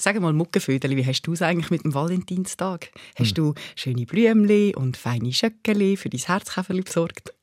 Sag 0.00 0.18
mal, 0.18 0.32
Muckenvödeli, 0.32 0.96
wie 0.96 1.04
hast 1.04 1.20
du 1.26 1.34
es 1.34 1.42
eigentlich 1.42 1.70
mit 1.70 1.84
dem 1.84 1.92
Valentinstag? 1.92 2.90
Hast 3.18 3.36
hm. 3.36 3.52
du 3.52 3.54
schöne 3.76 4.06
Blümchen 4.06 4.74
und 4.74 4.96
feine 4.96 5.30
Schöckeli 5.30 5.98
für 5.98 6.08
dein 6.08 6.20
Herzkäferli 6.20 6.80
besorgt? 6.80 7.34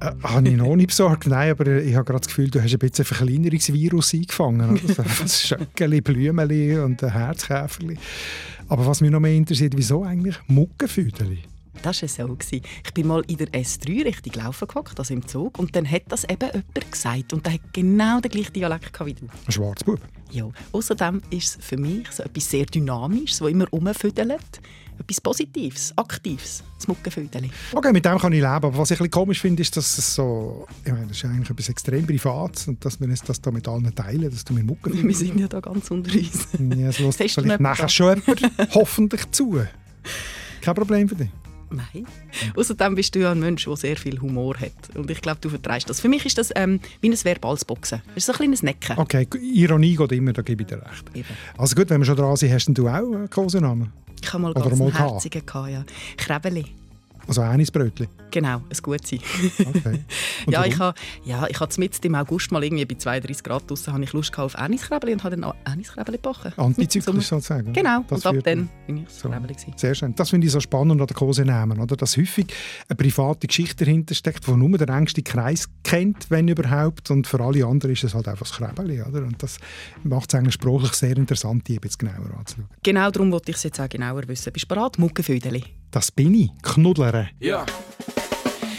Äh, 0.00 0.12
habe 0.22 0.48
ich 0.48 0.56
noch 0.56 0.76
nicht 0.76 0.86
besorgt, 0.86 1.26
nein, 1.26 1.50
aber 1.50 1.66
ich 1.82 1.96
habe 1.96 2.04
gerade 2.04 2.20
das 2.20 2.28
Gefühl, 2.28 2.48
du 2.48 2.62
hast 2.62 2.72
ein 2.72 2.78
bisschen 2.78 3.04
ein 3.04 3.06
Verkleinerungsvirus 3.06 4.14
eingefangen. 4.14 4.80
Also 4.98 5.02
Schöckeli, 5.26 6.00
Blümchen 6.00 6.84
und 6.84 7.02
ein 7.02 7.12
Herzkäferli. 7.12 7.98
Aber 8.68 8.86
was 8.86 9.00
mich 9.00 9.10
noch 9.10 9.18
mehr 9.18 9.34
interessiert, 9.34 9.72
wieso 9.76 10.04
eigentlich 10.04 10.36
Muckenfüdeli? 10.46 11.40
Das 11.84 12.00
war 12.00 12.08
so. 12.08 12.38
Ich 12.50 12.94
bin 12.94 13.06
mal 13.06 13.22
in 13.26 13.36
der 13.36 13.48
S3 13.48 14.06
richtig 14.06 14.36
laufen 14.36 14.66
gehockt, 14.66 14.98
also 14.98 15.12
im 15.12 15.26
Zug, 15.28 15.58
und 15.58 15.76
dann 15.76 15.88
hat 15.90 16.04
das 16.08 16.24
eben 16.24 16.46
jemand 16.46 16.92
gesagt 16.92 17.32
und 17.34 17.44
der 17.44 17.52
hat 17.52 17.74
genau 17.74 18.20
den 18.20 18.30
gleichen 18.30 18.54
Dialekt 18.54 19.04
wie 19.04 19.12
du. 19.12 19.26
Ein 19.26 19.52
Schwarzbub? 19.52 20.00
Ja. 20.30 20.48
Außerdem 20.72 21.20
ist 21.28 21.58
es 21.58 21.64
für 21.64 21.76
mich 21.76 22.10
so 22.10 22.22
etwas 22.22 22.50
sehr 22.50 22.64
Dynamisches, 22.64 23.40
das 23.40 23.50
immer 23.50 23.68
rumfüdelt 23.68 24.40
etwas 24.98 25.20
Positives, 25.20 25.92
Aktives, 25.96 26.62
das 26.78 26.88
Muckenfüdeli. 26.88 27.50
Okay, 27.72 27.92
mit 27.92 28.04
dem 28.04 28.16
kann 28.16 28.32
ich 28.32 28.40
leben. 28.40 28.46
Aber 28.46 28.78
was 28.78 28.90
ich 28.90 28.98
ein 28.98 29.04
bisschen 29.04 29.10
komisch 29.10 29.40
finde, 29.40 29.60
ist, 29.60 29.76
dass 29.76 29.98
es 29.98 30.14
so, 30.14 30.66
ich 30.84 30.92
meine, 30.92 31.08
das 31.08 31.18
ist 31.18 31.24
eigentlich 31.26 31.50
etwas 31.50 31.68
extrem 31.68 32.06
Privates 32.06 32.68
und 32.68 32.82
dass 32.82 32.98
wir 32.98 33.08
das 33.08 33.40
da 33.40 33.50
mit 33.50 33.68
allen 33.68 33.94
teilen, 33.94 34.30
dass 34.30 34.44
du 34.44 34.54
mir 34.54 34.62
Mucken 34.62 35.06
Wir 35.06 35.14
sind 35.14 35.38
ja 35.38 35.48
da 35.48 35.60
ganz 35.60 35.90
unter 35.90 36.16
uns. 36.16 36.48
Ja, 36.58 36.88
es 36.88 36.98
lässt 36.98 37.34
vielleicht 37.34 37.60
nachher 37.60 37.88
schon 37.88 38.22
jemand 38.24 38.40
hoffentlich 38.74 39.30
zu. 39.32 39.60
Kein 40.62 40.74
Problem 40.74 41.08
für 41.08 41.16
dich. 41.16 41.28
Nein. 41.70 42.06
Außerdem 42.56 42.94
bist 42.94 43.14
du 43.14 43.20
ja 43.20 43.32
ein 43.32 43.40
Mensch, 43.40 43.64
der 43.64 43.76
sehr 43.76 43.96
viel 43.96 44.20
Humor 44.20 44.56
hat. 44.58 44.96
Und 44.96 45.10
ich 45.10 45.20
glaube, 45.20 45.38
du 45.40 45.48
vertreibst 45.48 45.88
das. 45.88 46.00
Für 46.00 46.08
mich 46.08 46.24
ist 46.26 46.38
das 46.38 46.52
ähm, 46.54 46.80
wie 47.00 47.08
ein 47.08 47.24
verbales 47.24 47.64
Boxen. 47.64 48.02
Das 48.14 48.24
ist 48.24 48.30
ein 48.30 48.36
kleines 48.36 48.62
Necken. 48.62 48.98
Okay, 48.98 49.26
Ironie 49.40 49.96
geht 49.96 50.12
immer, 50.12 50.32
da 50.32 50.42
gebe 50.42 50.62
ich 50.62 50.68
dir 50.68 50.76
recht. 50.76 51.04
Eben. 51.14 51.28
Also 51.56 51.74
gut, 51.74 51.90
wenn 51.90 52.00
wir 52.00 52.06
schon 52.06 52.16
dran 52.16 52.36
sind, 52.36 52.52
hast 52.52 52.66
du 52.68 52.88
auch 52.88 52.94
einen 52.94 53.30
Kosenamen? 53.30 53.92
Ich 54.22 54.32
habe 54.32 54.42
mal 54.42 54.54
ganz 54.54 54.80
einen 54.80 54.96
herzigen, 54.96 55.44
gehabt, 55.44 55.70
ja. 55.70 55.84
Krebeli. 56.16 56.66
Also 57.26 57.42
Anisbrötchen? 57.42 58.08
Genau, 58.30 58.56
ein 58.56 58.78
gutes. 58.82 59.12
Okay. 59.12 60.00
ja, 60.48 60.64
ich 60.64 60.78
habe, 60.78 60.98
ja, 61.24 61.46
ich 61.48 61.58
habe 61.60 61.72
mitten 61.78 62.06
im 62.06 62.14
August 62.16 62.50
mal 62.50 62.64
irgendwie 62.64 62.84
bei 62.84 62.96
32 62.96 63.44
Grad 63.44 63.70
draußen 63.70 63.92
habe 63.92 64.04
ich 64.04 64.12
Lust 64.12 64.36
auf 64.38 64.56
Aniskrebeli 64.58 65.12
und 65.12 65.24
habe 65.24 65.36
dann 65.36 65.52
Aniskrebeli 65.64 66.18
gebacken. 66.18 66.52
Antizyklisch 66.56 67.26
sozusagen? 67.26 67.72
Genau, 67.72 68.04
das 68.08 68.24
und 68.24 68.38
ab 68.38 68.44
dann 68.44 68.68
bin 68.86 68.98
ich 68.98 69.10
so. 69.10 69.30
Sehr 69.76 69.94
schön. 69.94 70.14
Das 70.14 70.30
finde 70.30 70.46
ich 70.46 70.52
so 70.52 70.60
spannend 70.60 71.00
an 71.00 71.06
der 71.06 71.16
Kosenamen, 71.16 71.80
oder? 71.80 71.96
dass 71.96 72.16
häufig 72.16 72.46
eine 72.88 72.96
private 72.96 73.46
Geschichte 73.46 73.84
dahinter 73.84 74.14
steckt, 74.14 74.46
die 74.46 74.52
nur 74.52 74.76
der 74.76 74.88
engste 74.88 75.22
Kreis 75.22 75.68
kennt, 75.82 76.30
wenn 76.30 76.48
überhaupt, 76.48 77.10
und 77.10 77.26
für 77.26 77.40
alle 77.40 77.64
anderen 77.64 77.92
ist 77.92 78.04
es 78.04 78.14
halt 78.14 78.28
einfach 78.28 78.48
das 78.48 78.56
Krebeli. 78.56 79.02
Oder? 79.02 79.22
Und 79.22 79.42
das 79.42 79.58
macht 80.02 80.32
es 80.32 80.38
eigentlich 80.38 80.54
sprachlich 80.54 80.92
sehr 80.92 81.16
interessant, 81.16 81.68
die 81.68 81.78
jetzt 81.82 81.98
genauer 81.98 82.36
anzuschauen. 82.36 82.68
Genau 82.82 83.10
darum 83.10 83.32
wollte 83.32 83.50
ich 83.50 83.56
es 83.56 83.62
jetzt 83.62 83.80
auch 83.80 83.88
genauer 83.88 84.26
wissen. 84.28 84.52
Bist 84.52 84.70
du 84.70 84.74
bereit? 84.74 84.98
Muckenfüdeli. 84.98 85.64
Das 85.94 86.10
bin 86.10 86.34
ich, 86.34 86.50
Knuddlere. 86.60 87.28
Ja. 87.38 87.64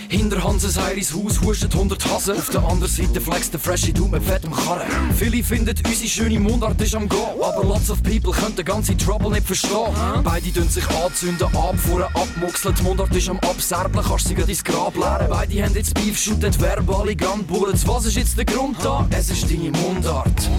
Hinter 0.10 0.44
Hanses 0.44 0.78
Heiris 0.78 1.14
Haus 1.14 1.40
huschen 1.40 1.72
100 1.72 2.06
Hasen. 2.12 2.36
Auf 2.36 2.50
der 2.50 2.62
anderen 2.62 2.92
Seite 2.92 3.22
flex 3.22 3.50
der 3.50 3.62
freshe 3.62 3.94
Du 3.94 4.10
mit 4.10 4.22
fettem 4.22 4.52
Karren. 4.52 4.86
Viele 5.16 5.42
finden 5.42 5.74
unsere 5.78 6.10
schöne 6.10 6.42
Mundart 6.42 6.82
ist 6.82 6.94
am 6.94 7.08
Go. 7.08 7.42
Aber 7.42 7.64
lots 7.64 7.90
of 7.90 8.04
people 8.04 8.34
können 8.34 8.58
den 8.58 8.66
ganzen 8.66 8.98
Trouble 8.98 9.32
nicht 9.32 9.48
verstehen. 9.48 9.94
Beide 10.26 10.50
dünn 10.50 10.68
sich 10.68 10.86
anzünden, 10.90 11.48
abfuhren, 11.56 12.04
abmuxeln. 12.14 12.76
Die 12.76 12.84
Mundart 12.84 13.16
ist 13.16 13.30
am 13.30 13.40
Abserblen, 13.40 14.04
kannst 14.04 14.28
sie 14.28 14.34
ins 14.34 14.62
Grab 14.62 14.98
leeren. 14.98 15.28
Beide 15.30 15.64
haben 15.64 15.74
jetzt 15.74 15.94
Beef, 15.94 16.20
shooten 16.20 16.54
verbale 16.60 17.16
Gunbullets. 17.16 17.88
Was 17.88 18.08
ist 18.08 18.18
jetzt 18.18 18.38
der 18.38 18.44
Grund 18.44 18.76
da? 18.84 19.08
Es 19.12 19.30
ist 19.30 19.50
deine 19.50 19.72
Mundart. 19.72 20.50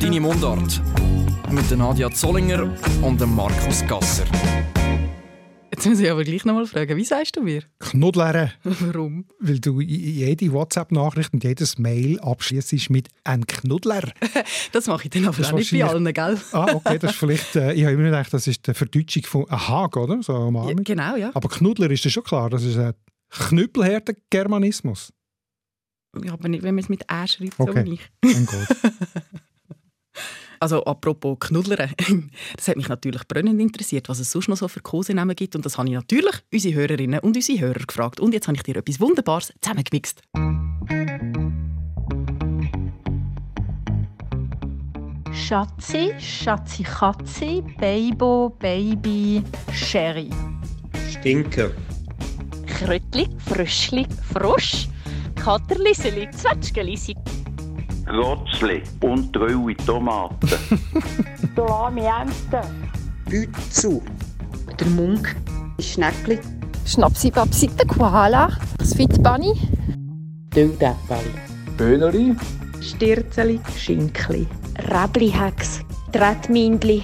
Deine 0.00 0.20
Mundart. 0.20 0.82
Mit 1.48 1.70
Nadia 1.78 2.10
Zollinger 2.10 2.74
und 3.02 3.24
Markus 3.36 3.86
Gasser. 3.86 4.24
Jetzt 5.72 5.86
muss 5.86 6.00
ich 6.00 6.10
aber 6.10 6.22
gleich 6.22 6.44
noch 6.44 6.52
mal 6.52 6.66
fragen, 6.66 6.98
wie 6.98 7.04
sagst 7.04 7.34
du 7.34 7.42
mir? 7.42 7.62
Knuddlere. 7.78 8.52
Warum? 8.62 9.24
Weil 9.38 9.58
du 9.58 9.80
jede 9.80 10.52
WhatsApp-Nachricht 10.52 11.32
und 11.32 11.44
jedes 11.44 11.78
Mail 11.78 12.20
abschließt 12.20 12.90
mit 12.90 13.08
«ein 13.24 13.46
Knuddler». 13.46 14.12
das 14.72 14.86
mache 14.86 15.04
ich 15.04 15.10
dann 15.10 15.24
aber 15.24 15.46
auch 15.46 15.52
nicht 15.52 15.72
bei 15.72 15.82
allen, 15.82 16.04
gell? 16.12 16.38
ah, 16.52 16.74
okay, 16.74 16.98
das 16.98 17.12
ist 17.12 17.18
vielleicht... 17.18 17.56
Äh, 17.56 17.72
ich 17.72 17.84
habe 17.84 17.94
immer 17.94 18.04
gedacht, 18.04 18.34
das 18.34 18.46
ist 18.46 18.66
die 18.66 18.74
Verdeutschung 18.74 19.22
von 19.24 19.48
«ein 19.48 19.68
Hag», 19.68 19.96
oder? 19.96 20.22
So 20.22 20.52
ja, 20.68 20.74
genau, 20.76 21.16
ja. 21.16 21.30
Aber 21.32 21.48
Knuddler 21.48 21.90
ist 21.90 22.04
das 22.04 22.12
schon 22.12 22.24
klar, 22.24 22.50
das 22.50 22.64
ist 22.64 22.76
ein 22.76 22.92
knüppelhärter 23.30 24.12
Germanismus. 24.28 25.10
Ja, 26.22 26.34
aber 26.34 26.48
nicht, 26.48 26.62
wenn 26.62 26.74
man 26.74 26.84
es 26.84 26.90
mit 26.90 27.04
«ä» 27.10 27.26
schreibt, 27.26 27.58
okay. 27.58 27.80
so 27.80 27.86
wie 27.86 27.94
ich. 27.94 28.10
Dann. 28.20 28.46
Also 30.62 30.84
apropos 30.84 31.38
Knuddlern, 31.40 31.90
das 32.56 32.68
hat 32.68 32.76
mich 32.76 32.88
natürlich 32.88 33.26
brennend 33.26 33.60
interessiert, 33.60 34.08
was 34.08 34.20
es 34.20 34.30
sonst 34.30 34.46
noch 34.46 34.56
so 34.56 34.68
für 34.68 34.78
Kosenamen 34.78 35.34
gibt. 35.34 35.56
Und 35.56 35.66
das 35.66 35.76
habe 35.76 35.88
ich 35.88 35.94
natürlich 35.94 36.36
unsere 36.52 36.74
Hörerinnen 36.76 37.18
und 37.18 37.34
unsere 37.34 37.58
Hörer 37.58 37.80
gefragt. 37.84 38.20
Und 38.20 38.32
jetzt 38.32 38.46
habe 38.46 38.56
ich 38.56 38.62
dir 38.62 38.76
etwas 38.76 39.00
Wunderbares 39.00 39.52
zusammengemixt. 39.60 40.22
Schatzi, 45.32 46.14
Schatzi 46.20 46.84
Katzi, 46.84 47.64
Baby, 47.80 48.48
Baby, 48.60 49.42
Sherry. 49.72 50.30
Stinker. 51.10 51.72
Krötli, 52.68 53.26
Fröschli, 53.48 54.06
Frosch, 54.32 54.86
Katerliseli, 55.34 56.30
Zwetschgelisi, 56.30 57.16
Rotzli 58.12 58.82
und 59.00 59.34
rohe 59.36 59.74
Tomaten. 59.86 60.50
Salami 61.56 62.02
Ente. 62.02 62.60
Bützu. 63.28 64.02
Der 64.78 64.86
Munk. 64.88 65.34
Schnäppli. 65.80 66.38
Schnapsi 66.84 67.30
Babsi, 67.30 67.68
der 67.68 67.86
Koala. 67.86 68.50
Das 68.76 68.92
Fitbunny. 68.94 69.54
Döldäppeli. 70.54 71.32
Böhneli. 71.78 72.36
Stirzeli. 72.82 73.58
Schinkli. 73.78 74.46
Räblihex. 74.90 75.80
Tretmindli. 76.12 77.02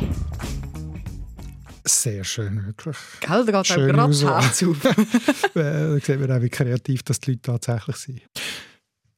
Sehr 1.86 2.22
schön, 2.22 2.66
wirklich. 2.66 2.98
Gell, 3.20 3.46
da 3.46 3.62
geht 3.62 3.70
einem 3.72 3.88
gerade 3.88 4.08
das 4.10 4.24
Herz 4.24 4.62
auf. 4.62 4.76
da 5.54 5.98
sieht 6.00 6.20
man 6.20 6.32
auch, 6.32 6.42
wie 6.42 6.50
kreativ 6.50 7.02
das 7.02 7.18
die 7.20 7.30
Leute 7.30 7.42
tatsächlich 7.42 7.96
sind. 7.96 8.20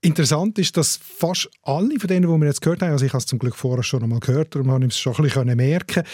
Interessant 0.02 0.58
ist, 0.58 0.78
dass 0.78 0.96
fast 0.96 1.50
alle 1.62 2.00
von 2.00 2.08
denen, 2.08 2.22
die 2.22 2.40
wir 2.40 2.46
jetzt 2.46 2.62
gehört 2.62 2.80
haben, 2.80 2.92
also 2.92 3.04
ich 3.04 3.12
habe 3.12 3.18
es 3.18 3.26
zum 3.26 3.38
Glück 3.38 3.54
vorher 3.54 3.82
schon 3.82 4.02
einmal 4.02 4.20
gehört, 4.20 4.54
darum 4.54 4.70
habe 4.70 4.86
ich 4.86 4.92
es 4.92 4.98
schon 4.98 5.14
ein 5.14 5.24
bisschen 5.24 5.54
merken 5.54 6.04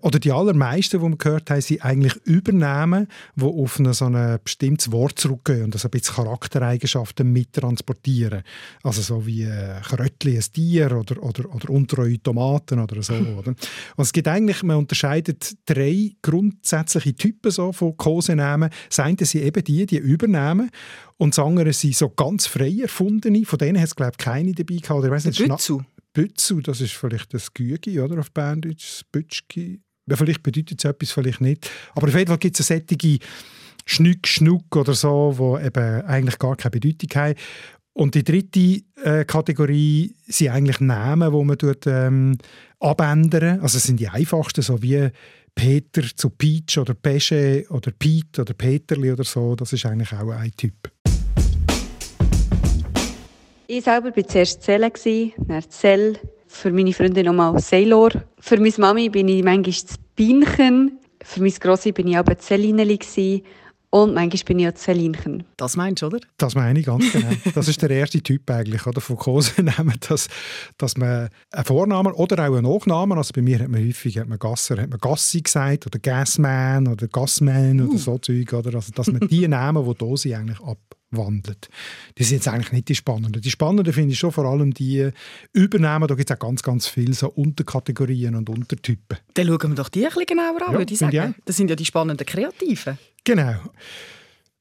oder 0.00 0.20
die 0.20 0.30
allermeisten, 0.30 1.00
die 1.00 1.08
wir 1.08 1.16
gehört 1.16 1.50
haben, 1.50 1.60
sind 1.60 1.84
eigentlich 1.84 2.14
Übernahmen, 2.24 3.08
die 3.34 3.44
auf 3.44 3.80
ein 3.80 3.92
so 3.94 4.04
ein 4.04 4.38
bestimmtes 4.44 4.92
Wort 4.92 5.18
zurückgehen 5.18 5.64
und 5.64 5.74
das 5.74 5.84
ein 5.84 5.90
bisschen 5.90 6.14
Charaktereigenschaften 6.14 7.32
mittransportieren. 7.32 8.44
Also 8.84 9.02
so 9.02 9.26
wie 9.26 9.44
ein 9.44 9.82
Kröttli, 9.82 10.36
ein 10.36 10.44
Tier 10.52 10.96
oder, 10.96 11.20
oder, 11.20 11.52
oder 11.52 11.68
untreue 11.68 12.22
Tomaten 12.22 12.78
oder 12.78 13.02
so. 13.02 13.14
oder? 13.14 13.48
Und 13.48 13.58
es 13.96 14.12
gibt 14.12 14.28
eigentlich, 14.28 14.62
man 14.62 14.76
unterscheidet 14.76 15.56
drei 15.66 16.12
grundsätzliche 16.22 17.14
Typen 17.14 17.50
so 17.50 17.72
von 17.72 17.96
Kosenamen. 17.96 18.70
Das 18.88 19.00
eine 19.00 19.16
sind 19.24 19.42
eben 19.42 19.64
die, 19.64 19.84
die 19.84 19.98
Übernahmen 19.98 20.70
und 21.22 21.38
das 21.38 21.44
andere 21.44 21.72
sind 21.72 21.94
so 21.94 22.08
ganz 22.10 22.48
frei 22.48 22.80
erfundene. 22.82 23.44
Von 23.44 23.56
denen 23.56 23.78
hat 23.78 23.86
es, 23.86 23.94
glaube 23.94 24.10
ich, 24.18 24.18
keine 24.18 24.54
dabei 24.54 24.74
gehabt. 24.74 24.90
Oder, 24.90 25.06
ich 25.16 25.24
weiss 25.24 25.38
Bützu? 25.38 25.84
Bützu, 26.12 26.60
das 26.60 26.80
ist 26.80 26.94
vielleicht 26.94 27.32
das 27.32 27.54
Gügi, 27.54 28.00
oder? 28.00 28.18
Auf 28.18 28.32
Berndeutsch, 28.32 28.82
das 28.82 29.04
Bütschki. 29.04 29.80
Ja, 30.10 30.16
vielleicht 30.16 30.42
bedeutet 30.42 30.80
es 30.80 30.84
etwas, 30.84 31.12
vielleicht 31.12 31.40
nicht. 31.40 31.70
Aber 31.94 32.08
auf 32.08 32.14
jeden 32.16 32.26
Fall 32.26 32.38
gibt 32.38 32.58
es 32.58 32.68
eine 32.68 32.82
solche 32.88 33.18
Schnuck, 33.86 34.26
Schnuck 34.26 34.74
oder 34.74 34.94
so, 34.94 35.58
die 35.60 35.64
eben 35.64 36.02
eigentlich 36.06 36.40
gar 36.40 36.56
keine 36.56 36.72
Bedeutung 36.72 37.08
haben. 37.14 37.38
Und 37.92 38.16
die 38.16 38.24
dritte 38.24 38.82
äh, 39.04 39.24
Kategorie 39.24 40.16
sind 40.26 40.48
eigentlich 40.48 40.80
Namen, 40.80 41.32
die 41.32 41.44
man 41.44 41.56
tut, 41.56 41.86
ähm, 41.86 42.36
abändern. 42.80 43.60
Also 43.60 43.78
es 43.78 43.84
sind 43.84 44.00
die 44.00 44.08
einfachsten, 44.08 44.62
so 44.62 44.82
wie 44.82 45.08
Peter 45.54 46.02
zu 46.16 46.30
Peach 46.30 46.78
oder 46.78 46.94
Pesche 46.94 47.64
oder 47.68 47.92
Pete 47.92 48.40
oder 48.40 48.54
Peterli 48.54 49.12
oder 49.12 49.22
so. 49.22 49.54
Das 49.54 49.72
ist 49.72 49.86
eigentlich 49.86 50.12
auch 50.12 50.30
ein 50.30 50.50
Typ. 50.56 50.91
Ich 53.74 53.84
selber 53.84 54.14
war 54.14 54.26
zuerst 54.26 54.62
Zelle, 54.62 54.92
dann 55.38 55.62
Zell, 55.70 56.18
für 56.46 56.70
meine 56.70 56.92
Freundin 56.92 57.24
nochmal 57.24 57.58
Sailor. 57.58 58.10
Für 58.38 58.58
meine 58.58 58.74
Mami 58.76 59.08
bin 59.08 59.28
ich 59.28 59.42
manchmal 59.42 59.72
das 59.72 59.96
Bienchen, 60.14 60.98
für 61.24 61.40
meine 61.40 61.52
Grossi 61.52 61.90
bin 61.90 62.08
ich 62.08 62.18
aber 62.18 62.36
Zellineli 62.36 62.98
Und 63.94 64.14
manchmal 64.14 64.44
bin 64.46 64.58
ich 64.58 64.68
auch 64.68 64.72
Zelinchen. 64.72 65.44
Das 65.58 65.76
meinst 65.76 66.00
du, 66.00 66.06
oder? 66.06 66.18
Das 66.38 66.54
meine 66.54 66.80
ich 66.80 66.86
ganz 66.86 67.12
genau. 67.12 67.28
Das 67.54 67.68
ist 67.68 67.82
der 67.82 67.90
erste 67.90 68.22
Typ 68.22 68.50
eigentlich, 68.50 68.86
oder, 68.86 69.02
von 69.02 69.16
Kosenamen, 69.16 69.96
dass, 70.08 70.28
dass 70.78 70.96
man 70.96 71.28
einen 71.50 71.64
Vornamen 71.66 72.14
oder 72.14 72.48
auch 72.48 72.56
einen 72.56 72.62
Nachnamen, 72.62 73.18
also 73.18 73.32
bei 73.34 73.42
mir 73.42 73.58
hat 73.58 73.68
man 73.68 73.86
häufig 73.86 74.18
hat 74.18 74.28
man 74.28 74.38
Gasser, 74.38 74.80
hat 74.80 74.88
man 74.88 74.98
Gassi 74.98 75.42
gesagt 75.42 75.86
oder 75.86 75.98
Gasman 75.98 76.88
oder 76.88 77.06
Gassman 77.06 77.82
uh. 77.82 77.90
oder 77.90 77.98
so 77.98 78.16
Zeug, 78.16 78.50
oder? 78.54 78.74
Also, 78.76 78.92
dass 78.92 79.08
man 79.08 79.28
die 79.28 79.46
Namen, 79.48 79.84
die 79.86 79.94
da 79.94 80.16
sind, 80.16 80.34
eigentlich 80.36 80.60
abwandelt. 80.60 81.68
Die 82.16 82.24
sind 82.24 82.36
jetzt 82.38 82.48
eigentlich 82.48 82.72
nicht 82.72 82.88
die 82.88 82.94
spannenden. 82.94 83.42
Die 83.42 83.50
spannenden 83.50 83.92
finde 83.92 84.12
ich 84.14 84.18
schon 84.18 84.32
vor 84.32 84.46
allem 84.46 84.72
die 84.72 85.10
Übernahmen. 85.52 86.08
Da 86.08 86.14
gibt 86.14 86.30
es 86.30 86.34
auch 86.34 86.40
ganz, 86.40 86.62
ganz 86.62 86.86
viele 86.86 87.12
so 87.12 87.28
Unterkategorien 87.28 88.36
und 88.36 88.48
Untertypen. 88.48 89.18
Dann 89.34 89.46
schauen 89.48 89.72
wir 89.72 89.74
doch 89.74 89.90
die 89.90 90.04
ein 90.04 90.08
bisschen 90.08 90.24
genauer 90.24 90.62
an, 90.66 90.72
ja, 90.72 90.78
würde 90.78 90.94
ich 90.94 90.98
sagen. 90.98 91.34
Das 91.44 91.58
sind 91.58 91.68
ja 91.68 91.76
die 91.76 91.84
spannenden 91.84 92.26
Kreativen. 92.26 92.96
Genau. 93.24 93.54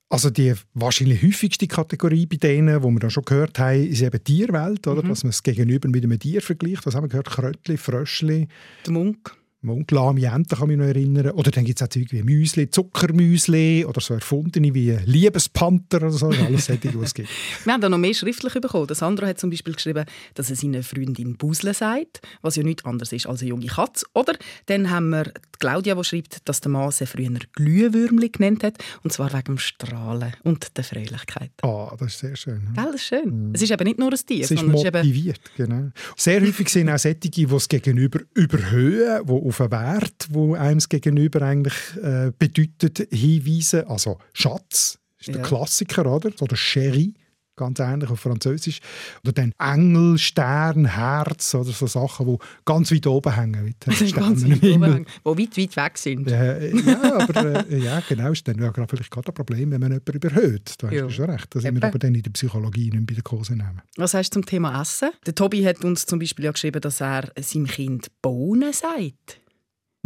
Also 0.10 0.30
die 0.30 0.54
wahrscheinlich 0.74 1.24
häufigste 1.24 1.68
Kategorie 1.68 2.26
bei 2.26 2.36
denen, 2.36 2.84
wo 2.84 2.90
wir 2.92 3.00
da 3.00 3.10
schon 3.10 3.24
gehört 3.24 3.58
haben, 3.60 3.88
ist 3.88 4.02
eben 4.02 4.24
Tierwelt, 4.24 4.86
oder? 4.86 5.04
Mhm. 5.04 5.10
dass 5.10 5.24
man 5.24 5.30
es 5.30 5.42
gegenüber 5.42 5.88
mit 5.88 6.04
einem 6.04 6.20
Tier 6.20 6.42
vergleicht. 6.42 6.86
Was 6.86 6.96
haben 6.96 7.06
wir 7.06 7.10
gehört? 7.10 7.30
Krötli, 7.30 7.78
Fröschli. 7.78 8.50
Der 8.86 8.94
Munk. 8.94 9.38
Munkelame 9.64 10.26
Enten 10.26 10.58
kann 10.58 10.68
mich 10.68 10.78
noch 10.78 10.86
erinnern. 10.86 11.32
Oder 11.32 11.52
dann 11.52 11.66
gibt 11.66 11.80
es 11.80 11.86
auch 11.86 11.90
Zeug 11.90 12.08
wie 12.10 12.24
Müsli, 12.24 12.70
Zuckermüsli 12.70 13.86
oder 13.86 14.02
so 14.02 14.16
erfundene 14.16 14.74
wie 14.74 14.98
Liebespanther 15.06 15.98
oder 15.98 16.12
so. 16.12 16.30
Alles 16.30 16.66
solche, 16.66 16.94
was 16.96 17.10
es 17.10 17.14
gibt. 17.14 17.30
Wir 17.64 17.74
haben 17.74 17.82
da 17.82 17.90
noch 17.90 18.00
mehr 18.00 18.14
schriftlich 18.14 18.54
bekommen. 18.54 18.88
Der 18.88 18.96
Sandro 18.96 19.28
hat 19.28 19.40
zum 19.40 19.52
Beispiel 19.52 19.76
geschrieben, 19.76 20.06
dass 20.34 20.50
er 20.50 20.56
seiner 20.56 20.82
Freundin 20.82 21.38
Busle 21.38 21.76
sagt, 21.76 22.22
was 22.42 22.56
ja 22.56 22.64
nichts 22.64 22.86
anderes 22.86 23.12
ist 23.12 23.28
als 23.28 23.42
eine 23.42 23.50
junge 23.50 23.68
Katze. 23.68 24.06
Oder 24.14 24.34
dann 24.66 24.90
haben 24.90 25.10
wir 25.10 25.32
Claudia, 25.60 25.94
die 25.94 26.04
schreibt, 26.04 26.50
dass 26.50 26.62
der 26.62 26.72
Mann 26.72 26.90
sie 26.90 27.06
früher 27.06 27.30
Glühwürmli 27.54 28.30
genannt 28.30 28.64
hat. 28.64 28.78
Und 29.04 29.14
zwar 29.14 29.32
wegen 29.32 29.44
dem 29.44 29.58
Strahlen 29.60 30.34
und 30.44 30.76
der 30.76 30.84
Fröhlichkeit. 30.84 31.52
Ah, 31.62 31.96
das 32.00 32.14
ist 32.14 32.20
sehr 32.20 32.36
schön. 32.36 32.64
Ja. 32.76 32.84
Gell, 32.84 32.92
das 32.94 33.02
ist 33.02 33.08
schön. 33.08 33.52
Mm. 33.52 33.54
Es 33.54 33.62
ist 33.62 33.72
eben 33.72 33.84
nicht 33.84 34.00
nur 34.00 34.12
ein 34.12 34.20
Tier. 34.26 34.44
Es 34.44 34.50
ist 34.50 34.66
motiviert, 34.66 35.40
es 35.44 35.50
ist 35.52 35.56
genau. 35.56 35.92
Sehr 36.16 36.42
häufig 36.42 36.68
sind 36.70 36.90
auch 36.90 36.98
solche, 36.98 37.30
die 37.30 37.44
es 37.44 37.70
gegenüber 37.70 38.22
überhöhen, 38.34 39.24
die 39.24 39.51
auf 39.52 39.62
einen 39.62 39.72
Wert, 39.72 40.28
wo 40.30 40.56
einem 40.56 40.80
Gegenüber 40.80 41.42
eigentlich 41.42 41.74
äh, 42.02 42.32
bedeutet, 42.38 43.08
hinweisen. 43.12 43.86
Also 43.88 44.18
Schatz 44.34 44.98
ist 45.20 45.28
ja. 45.28 45.34
der 45.34 45.42
Klassiker, 45.44 46.06
oder? 46.06 46.32
Oder 46.42 46.56
Chérie 46.56 47.14
ganz 47.62 47.80
ähnlich 47.80 48.10
auf 48.10 48.20
Französisch. 48.20 48.80
Oder 49.24 49.34
dann 49.34 49.54
Engel, 49.60 50.18
Stern, 50.18 50.86
Herz 50.86 51.54
oder 51.54 51.72
so 51.72 51.86
Sachen, 51.86 52.26
die 52.26 52.38
ganz 52.66 52.92
weit 52.92 53.06
oben 53.08 53.36
hängen. 53.36 53.76
Ganz 53.86 54.02
weit 54.02 54.64
oben 54.64 54.84
hängen, 54.84 55.06
die 55.26 55.26
weit, 55.26 55.58
weit 55.58 55.76
weg 55.76 55.98
sind. 55.98 56.32
Äh, 56.32 56.76
ja, 56.76 57.20
aber 57.20 57.70
äh, 57.70 57.78
ja, 57.84 58.02
genau, 58.08 58.32
ist 58.32 58.48
dann 58.48 58.58
ja 58.58 58.72
vielleicht 58.88 59.12
gerade 59.12 59.30
ein 59.30 59.34
Problem, 59.34 59.72
wenn 59.72 59.80
man 59.80 59.92
jemanden 59.92 60.14
überhöht. 60.14 60.74
Da 60.80 60.88
hast 60.88 60.98
du 60.98 61.10
schon 61.10 61.30
recht. 61.30 61.48
Das 61.54 61.64
sind 61.64 61.80
wir 61.80 61.88
aber 61.88 62.00
dann 62.00 62.16
in 62.16 62.24
der 62.24 62.32
Psychologie 62.32 62.90
nicht 62.90 63.06
bei 63.06 63.14
der 63.14 63.24
Kurse 63.24 63.54
nehmen. 63.54 63.82
Was 63.98 64.12
du 64.12 64.24
zum 64.24 64.46
Thema 64.46 64.82
Essen? 64.82 65.10
Der 65.26 65.36
Tobi 65.36 65.64
hat 65.66 65.84
uns 65.84 66.06
zum 66.06 66.20
Beispiel 66.20 66.46
ja 66.46 66.52
geschrieben, 66.52 66.82
dass 66.82 67.02
er 67.02 67.32
seinem 67.40 67.68
Kind 67.68 68.08
Bohnen 68.22 68.74
sagt. 68.74 69.41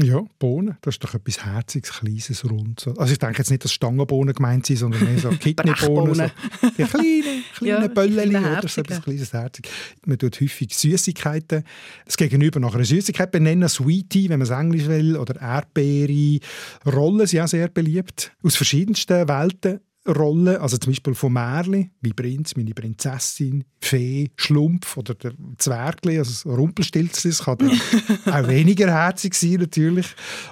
Ja, 0.01 0.25
Bohnen, 0.39 0.77
das 0.81 0.95
ist 0.95 1.03
doch 1.05 1.13
etwas 1.13 1.45
Herziges, 1.45 1.93
Kleines, 1.93 2.43
Rundes. 2.43 2.87
Also 2.97 3.13
ich 3.13 3.19
denke 3.19 3.37
jetzt 3.37 3.49
nicht, 3.49 3.63
dass 3.63 3.71
Stangenbohnen 3.71 4.33
gemeint 4.33 4.65
sind, 4.65 4.75
sondern 4.75 5.05
mehr 5.05 5.17
so 5.17 5.29
Kidneybohnen. 5.39 6.15
so, 6.15 6.31
die 6.77 6.83
kleinen, 6.83 7.43
kleinen 7.55 7.81
ja, 7.81 7.87
Böllchen 7.87 8.35
oder 8.35 8.67
so 8.67 8.81
etwas 8.81 9.01
Kleines, 9.01 9.31
Herziges. 9.31 9.71
Man 10.05 10.17
tut 10.17 10.41
häufig 10.41 10.75
Süßigkeiten. 10.75 11.63
Das 12.03 12.17
Gegenüber 12.17 12.59
nach 12.59 12.75
einer 12.75 12.83
Süßigkeit 12.83 13.31
benennen, 13.31 13.69
Sweetie, 13.69 14.27
wenn 14.27 14.39
man 14.39 14.47
es 14.47 14.49
Englisch 14.49 14.87
will, 14.87 15.15
oder 15.15 15.39
Erdbeere. 15.39 16.41
Rollen 16.85 17.25
sind 17.25 17.39
auch 17.39 17.47
sehr 17.47 17.69
beliebt. 17.69 18.33
Aus 18.43 18.57
verschiedensten 18.57 19.29
Welten. 19.29 19.79
Rollen, 20.07 20.57
also 20.57 20.77
zum 20.77 20.91
Beispiel 20.91 21.15
von 21.15 21.33
Märli, 21.33 21.89
mein 22.01 22.15
Prinz, 22.15 22.55
meine 22.55 22.73
Prinzessin, 22.73 23.63
Fee, 23.81 24.29
Schlumpf 24.35 24.97
oder 24.97 25.15
der 25.15 25.33
Zwergli, 25.57 26.17
also 26.19 26.49
Rumpelstilzli, 26.53 27.31
das 27.31 27.43
kann 27.43 27.57
auch 28.25 28.47
weniger 28.47 28.87
herzig 28.87 29.33
sein 29.33 29.55
natürlich. 29.55 30.07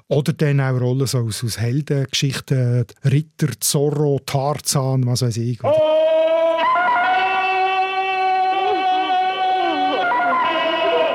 Oder 0.07 0.33
dann 0.33 0.59
auch 0.59 0.79
Rollen 0.79 1.05
so 1.05 1.19
aus, 1.19 1.43
aus 1.43 1.59
Heldengeschichten, 1.59 2.85
Ritter, 3.05 3.49
Zorro, 3.59 4.19
Tarzan, 4.25 5.05
was 5.05 5.21
weiß 5.21 5.37
ich. 5.37 5.59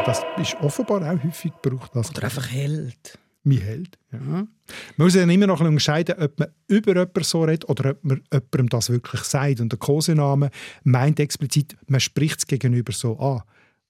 Das 0.06 0.22
ist 0.40 0.56
offenbar 0.62 1.02
auch 1.02 1.22
häufig 1.22 1.52
gebraucht. 1.60 1.94
Oder 1.94 2.24
einfach 2.24 2.50
Held 2.50 3.18
mein 3.48 3.58
Held. 3.58 3.98
Ja. 4.12 4.18
Man 4.18 4.48
muss 4.96 5.14
dann 5.14 5.30
immer 5.30 5.46
noch 5.46 5.60
unterscheiden, 5.60 6.16
ob 6.18 6.38
man 6.38 6.48
über 6.68 6.92
jemanden 6.92 7.24
so 7.24 7.42
redet 7.42 7.68
oder 7.68 7.90
ob 7.90 8.04
man 8.04 8.22
jemandem 8.32 8.68
das 8.68 8.90
wirklich 8.90 9.22
sagt. 9.22 9.60
Und 9.60 9.72
der 9.72 9.78
Kosename 9.78 10.50
meint 10.84 11.20
explizit, 11.20 11.76
man 11.86 12.00
spricht 12.00 12.38
es 12.38 12.46
gegenüber 12.46 12.92
so 12.92 13.18
an. 13.18 13.42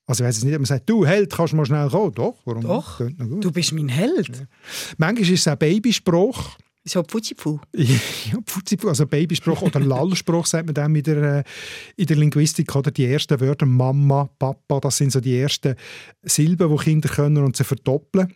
Also 0.06 0.25
ich 0.25 0.28
weiß 0.28 0.38
es 0.38 0.44
nicht, 0.44 0.55
ob 0.55 0.60
man 0.60 0.66
sagt, 0.66 0.88
du 0.88 1.05
Held, 1.05 1.31
kannst 1.31 1.52
du 1.52 1.56
mal 1.56 1.66
schnell 1.66 1.88
kommen? 1.90 2.14
Doch, 2.14 2.37
warum 2.46 2.62
Doch, 2.62 2.99
du 2.99 3.52
bist 3.52 3.72
mein 3.72 3.88
Held. 3.88 4.28
Ja. 4.28 4.44
Manchmal 4.96 5.31
ist 5.31 5.40
es 5.40 5.49
auch 5.49 5.56
Babyspruch. 5.56 6.56
So 6.88 7.02
Pfutzipu. 7.02 7.58
ja, 7.76 8.38
Pfutzipu, 8.46 8.88
also 8.88 9.06
Babyspruch 9.06 9.60
oder 9.60 9.81
Lallspruch 9.81 10.46
sagt 10.46 10.66
man 10.66 10.75
dann 10.75 10.94
in 10.94 11.02
der, 11.02 11.22
äh, 11.38 11.44
in 11.96 12.06
der 12.06 12.16
Linguistik. 12.16 12.75
Oder 12.75 12.90
die 12.90 13.05
ersten 13.05 13.38
Wörter 13.40 13.66
Mama, 13.66 14.31
Papa, 14.38 14.81
das 14.81 14.96
sind 14.96 15.12
so 15.12 15.20
die 15.20 15.38
ersten 15.38 15.75
Silben, 16.22 16.75
die 16.75 16.82
Kinder 16.82 17.08
können 17.10 17.44
und 17.44 17.56
sie 17.56 17.64
verdoppeln. 17.64 18.32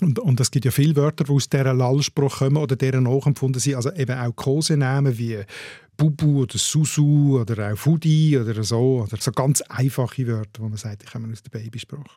Und, 0.00 0.18
und 0.18 0.40
es 0.40 0.50
gibt 0.50 0.64
ja 0.64 0.70
viele 0.70 0.96
Wörter, 0.96 1.24
die 1.24 1.30
aus 1.30 1.48
dieser 1.48 1.74
Lallspruch 1.74 2.38
kommen 2.38 2.56
oder 2.56 2.74
deren 2.74 3.04
nachempfunden 3.04 3.60
sind. 3.60 3.74
Also 3.74 3.92
eben 3.92 4.18
auch 4.18 4.34
Kosenamen 4.34 5.18
wie 5.18 5.38
Bubu 5.96 6.42
oder 6.42 6.56
Susu 6.56 7.38
oder 7.40 7.72
auch 7.72 7.76
Fudi 7.76 8.38
oder 8.38 8.62
so. 8.64 9.02
Oder 9.02 9.18
so 9.20 9.30
ganz 9.30 9.60
einfache 9.62 10.26
Wörter, 10.26 10.62
wo 10.62 10.68
man 10.68 10.78
sagt, 10.78 11.02
die 11.02 11.06
kommen 11.06 11.30
aus 11.30 11.42
dem 11.42 11.50
Babyspruch. 11.50 12.16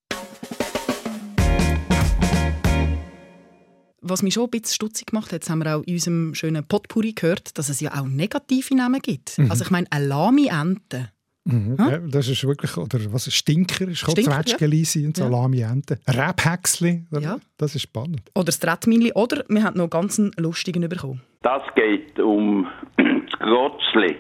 Was 4.06 4.22
mich 4.22 4.34
schon 4.34 4.46
ein 4.46 4.50
bisschen 4.50 4.76
stutzig 4.76 5.08
gemacht 5.08 5.32
hat, 5.32 5.44
das 5.44 5.50
haben 5.50 5.60
wir 5.60 5.78
auch 5.78 5.84
in 5.84 5.94
unserem 5.94 6.36
schönen 6.36 6.66
Potpourri 6.66 7.14
gehört, 7.14 7.58
dass 7.58 7.70
es 7.70 7.80
ja 7.80 8.00
auch 8.00 8.06
negative 8.06 8.76
Namen 8.76 9.02
gibt. 9.02 9.38
Mhm. 9.38 9.50
Also 9.50 9.64
ich 9.64 9.72
meine, 9.72 9.88
eine 9.92 10.06
Lami-Ente 10.08 11.10
Mhm. 11.46 11.76
Ja, 11.78 11.98
das 11.98 12.30
ist 12.30 12.46
wirklich, 12.46 12.78
oder 12.78 13.00
was, 13.12 13.32
Stinker 13.34 13.88
ist 13.88 14.00
Zwetschgenlisi 14.00 15.02
ja. 15.02 15.08
und 15.08 15.18
Salami-Ente. 15.18 16.00
Ja. 16.08 16.28
Rebhäcksli, 16.28 17.06
ja. 17.20 17.38
das 17.58 17.76
ist 17.76 17.82
spannend. 17.82 18.22
Oder 18.34 18.46
das 18.46 18.60
Tretmili, 18.60 19.12
oder 19.14 19.44
wir 19.50 19.64
haben 19.64 19.78
noch 19.78 19.90
ganz 19.90 20.20
einen 20.20 20.32
lustigen 20.38 20.88
bekommen. 20.88 21.22
Das 21.42 21.64
geht 21.76 22.20
um 22.20 22.68
das 22.98 23.40
Grotzli. 23.40 24.18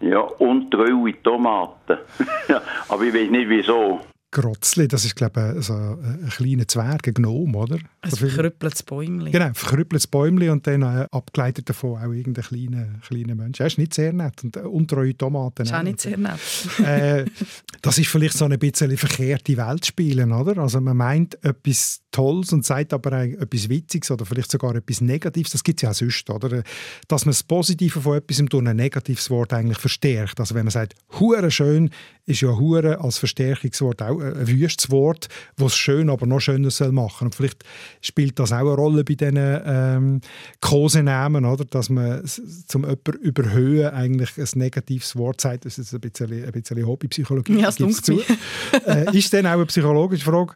Ja, 0.00 0.18
und 0.18 0.74
rohe 0.74 1.22
Tomaten. 1.22 1.98
Aber 2.88 3.04
ich 3.04 3.14
weiß 3.14 3.30
nicht 3.30 3.48
wieso. 3.48 4.00
Grotzli, 4.32 4.88
das 4.88 5.04
ist 5.04 5.14
glaube 5.14 5.56
ich 5.58 5.66
so 5.66 5.74
ein 5.74 6.28
kleiner 6.30 6.66
Zwerg, 6.66 7.06
ein 7.06 7.14
Gnome, 7.14 7.56
oder? 7.56 7.78
Ein 8.00 8.10
verkrüppeltes 8.10 8.82
Bäumchen. 8.82 9.30
Genau, 9.30 9.44
ein 9.44 9.54
verkrüppeltes 9.54 10.06
Bäumchen 10.06 10.48
und 10.48 10.66
dann 10.66 10.82
äh, 10.82 11.06
abgeleitet 11.10 11.68
davon 11.68 11.98
auch 11.98 12.12
irgendein 12.12 12.44
kleiner, 12.44 12.86
kleiner 13.06 13.34
Mensch. 13.34 13.60
Er 13.60 13.66
ist 13.66 13.76
nicht 13.76 13.92
sehr 13.92 14.12
nett 14.14 14.42
und 14.42 14.56
äh, 14.56 14.60
untreue 14.60 15.14
Tomaten. 15.14 15.56
Das 15.56 15.68
ist 15.68 15.74
auch 15.74 15.82
nicht 15.82 16.00
sehr 16.00 16.16
nett. 16.16 16.40
äh, 16.84 17.26
das 17.82 17.98
ist 17.98 18.08
vielleicht 18.08 18.38
so 18.38 18.46
ein 18.46 18.58
bisschen 18.58 18.96
verkehrte 18.96 19.54
Welt 19.56 19.84
spielen, 19.84 20.32
oder? 20.32 20.56
Also 20.62 20.80
man 20.80 20.96
meint 20.96 21.42
etwas 21.44 22.00
Tolles 22.10 22.52
und 22.52 22.64
sagt 22.64 22.92
aber 22.92 23.12
etwas 23.12 23.68
Witziges 23.68 24.10
oder 24.10 24.24
vielleicht 24.24 24.50
sogar 24.50 24.74
etwas 24.74 25.00
Negatives. 25.00 25.52
Das 25.52 25.64
gibt 25.64 25.78
es 25.78 25.82
ja 25.82 25.90
auch 25.90 25.94
sonst, 25.94 26.30
oder? 26.30 26.62
Dass 27.08 27.26
man 27.26 27.32
das 27.32 27.42
Positive 27.42 28.00
von 28.00 28.16
etwas 28.16 28.38
durch 28.48 28.66
ein 28.66 28.76
negatives 28.76 29.28
Wort 29.30 29.52
eigentlich 29.52 29.78
verstärkt. 29.78 30.40
Also 30.40 30.54
wenn 30.54 30.64
man 30.64 30.70
sagt, 30.70 30.94
hure 31.18 31.50
schön, 31.50 31.90
ist 32.24 32.40
ja 32.40 32.56
hure 32.56 33.00
als 33.00 33.18
Verstärkungswort 33.18 34.02
auch 34.02 34.20
ein 34.22 34.48
wüstes 34.48 34.90
Wort, 34.90 35.28
das 35.56 35.72
es 35.72 35.76
schön, 35.76 36.10
aber 36.10 36.26
noch 36.26 36.40
schöner 36.40 36.70
soll 36.70 36.92
machen. 36.92 37.26
Und 37.26 37.34
vielleicht 37.34 37.64
spielt 38.00 38.38
das 38.38 38.52
auch 38.52 38.58
eine 38.58 38.74
Rolle 38.74 39.04
bei 39.04 39.14
diesen 39.14 39.36
ähm, 39.36 40.20
Kosenamen, 40.60 41.44
oder? 41.44 41.64
Dass 41.64 41.90
man 41.90 42.22
zum 42.24 42.82
jemanden 42.82 43.12
überhöhen 43.20 43.90
eigentlich 43.90 44.30
ein 44.38 44.58
negatives 44.58 45.16
Wort 45.16 45.40
sagt. 45.40 45.64
Das 45.64 45.78
ist 45.78 45.92
ein 45.92 46.00
bisschen, 46.00 46.44
ein 46.44 46.52
bisschen 46.52 46.86
Hobbypsychologie. 46.86 47.60
Ja, 47.60 47.70
das 47.70 48.02
zu. 48.02 48.20
äh, 48.86 49.16
ist 49.16 49.32
dann 49.32 49.46
auch 49.46 49.52
eine 49.52 49.66
psychologische 49.66 50.24
Frage. 50.24 50.54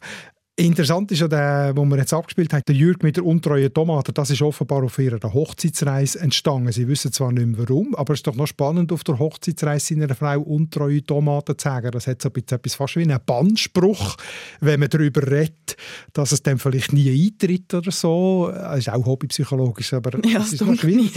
Interessant 0.59 1.13
ist 1.13 1.21
ja 1.21 1.29
der, 1.29 1.73
wo 1.77 1.85
wir 1.85 1.99
jetzt 1.99 2.15
abgespielt 2.15 2.55
haben, 2.55 2.63
der 2.67 2.75
Jürg 2.75 3.03
mit 3.03 3.19
der 3.19 3.27
untreuen 3.27 3.75
Tomate. 3.75 4.15
Das 4.15 4.31
ist 4.31 4.41
offenbar 4.41 4.85
auf 4.85 4.99
ihrer 4.99 5.21
Hochzeitsreise 5.21 6.19
entstanden. 6.21 6.73
Sie 6.73 6.89
wissen 6.89 7.13
zwar 7.13 7.31
nicht 7.31 7.47
mehr 7.47 7.59
warum, 7.59 7.95
aber 7.95 8.15
es 8.15 8.21
ist 8.21 8.27
doch 8.27 8.37
noch 8.37 8.47
spannend, 8.47 8.91
auf 8.91 9.05
der 9.05 9.19
Hochzeitsreise 9.19 9.95
seiner 9.95 10.15
Frau 10.15 10.41
untreue 10.41 11.05
Tomaten 11.05 11.59
zu 11.59 11.65
sagen. 11.65 11.91
Das 11.91 12.07
hat 12.07 12.23
so 12.23 12.31
etwas 12.31 12.75
fast 12.75 12.97
wie 12.97 13.03
einen 13.03 13.21
Bannspruch, 13.27 14.17
wenn 14.61 14.81
man 14.81 14.89
darüber 14.89 15.31
redet, 15.31 15.77
dass 16.15 16.33
es 16.33 16.43
dann 16.43 16.59
vielleicht 16.59 16.95
nie 16.95 17.27
eintritt 17.27 17.75
oder 17.75 17.91
so. 17.91 18.51
Das 18.51 18.79
ist 18.79 18.89
auch 18.89 19.05
hobbypsychologisch, 19.05 19.93
aber 19.93 20.27
ja, 20.27 20.39
das 20.39 20.55
ist 20.55 20.65
noch 20.65 20.75
schwierig. 20.75 21.13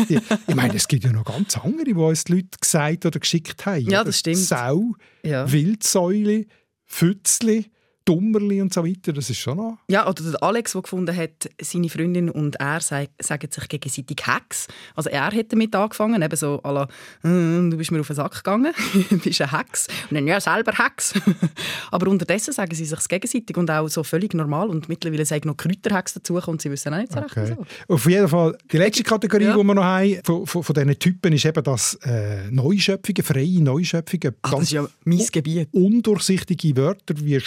ich 0.47 0.55
meine, 0.55 0.75
es 0.75 0.85
gibt 0.85 1.05
ja 1.05 1.13
noch 1.13 1.23
ganz 1.23 1.57
andere, 1.57 1.85
die 1.85 1.93
uns 1.93 2.25
die 2.25 2.33
Leute 2.33 2.57
gesagt 2.59 3.05
oder 3.05 3.17
geschickt 3.17 3.65
haben. 3.65 3.89
Ja, 3.89 4.03
das 4.03 4.19
stimmt. 4.19 4.35
Sau, 4.35 4.95
ja. 5.23 5.49
Wildsäule, 5.49 6.45
Fützli, 6.85 7.71
Dummerli 8.05 8.61
und 8.61 8.73
so 8.73 8.83
weiter, 8.85 9.13
das 9.13 9.29
ist 9.29 9.37
schon 9.37 9.57
noch... 9.57 9.77
Ja, 9.87 10.07
oder 10.07 10.23
der 10.23 10.41
Alex, 10.41 10.71
der 10.71 10.81
gefunden 10.81 11.15
hat, 11.15 11.49
seine 11.61 11.89
Freundin 11.89 12.29
und 12.29 12.55
er 12.55 12.81
sagen 12.81 13.07
sich 13.19 13.67
gegenseitig 13.67 14.17
Hacks. 14.25 14.67
Also 14.95 15.09
er 15.09 15.31
hat 15.31 15.51
damit 15.51 15.75
angefangen, 15.75 16.21
eben 16.21 16.35
so 16.35 16.59
à 16.63 16.71
la, 16.71 16.87
mm, 17.21 17.69
du 17.69 17.77
bist 17.77 17.91
mir 17.91 17.99
auf 17.99 18.07
den 18.07 18.15
Sack 18.15 18.35
gegangen, 18.37 18.73
du 19.09 19.17
bist 19.19 19.41
ein 19.41 19.51
Hex. 19.51 19.87
Und 20.09 20.15
dann, 20.15 20.27
ja, 20.27 20.41
selber 20.41 20.73
Hex. 20.77 21.13
Aber 21.91 22.09
unterdessen 22.09 22.53
sagen 22.53 22.73
sie 22.73 22.85
sich 22.85 23.07
gegenseitig 23.07 23.55
und 23.57 23.69
auch 23.69 23.87
so 23.87 24.03
völlig 24.03 24.33
normal 24.33 24.69
und 24.69 24.89
mittlerweile 24.89 25.25
sagen 25.25 25.47
noch 25.47 25.57
Kräuterhex 25.57 26.13
dazu 26.13 26.35
und 26.35 26.61
sie 26.61 26.71
wissen 26.71 26.93
auch 26.93 26.97
nicht 26.97 27.11
so 27.11 27.19
okay. 27.19 27.41
recht 27.41 27.57
wieso. 27.57 27.93
Auf 27.93 28.09
jeden 28.09 28.27
Fall, 28.27 28.57
die 28.71 28.77
letzte 28.77 29.03
Kategorie, 29.03 29.45
ja. 29.45 29.55
die 29.55 29.63
wir 29.63 29.73
noch 29.75 29.83
haben, 29.83 30.19
von, 30.23 30.47
von, 30.47 30.63
von 30.63 30.73
diesen 30.73 30.97
Typen, 30.97 31.33
ist 31.33 31.45
eben 31.45 31.63
das 31.63 31.95
äh, 32.03 32.49
Neuschöpfungen, 32.49 33.23
freie 33.23 33.61
Neuschöpfungen. 33.61 34.35
Ach, 34.41 34.51
das 34.51 34.61
ist 34.63 34.71
ja 34.71 34.87
mein 35.05 35.25
Gebiet. 35.31 35.69
Undurchsichtige 35.71 36.75
Wörter 36.75 37.15
wie 37.17 37.39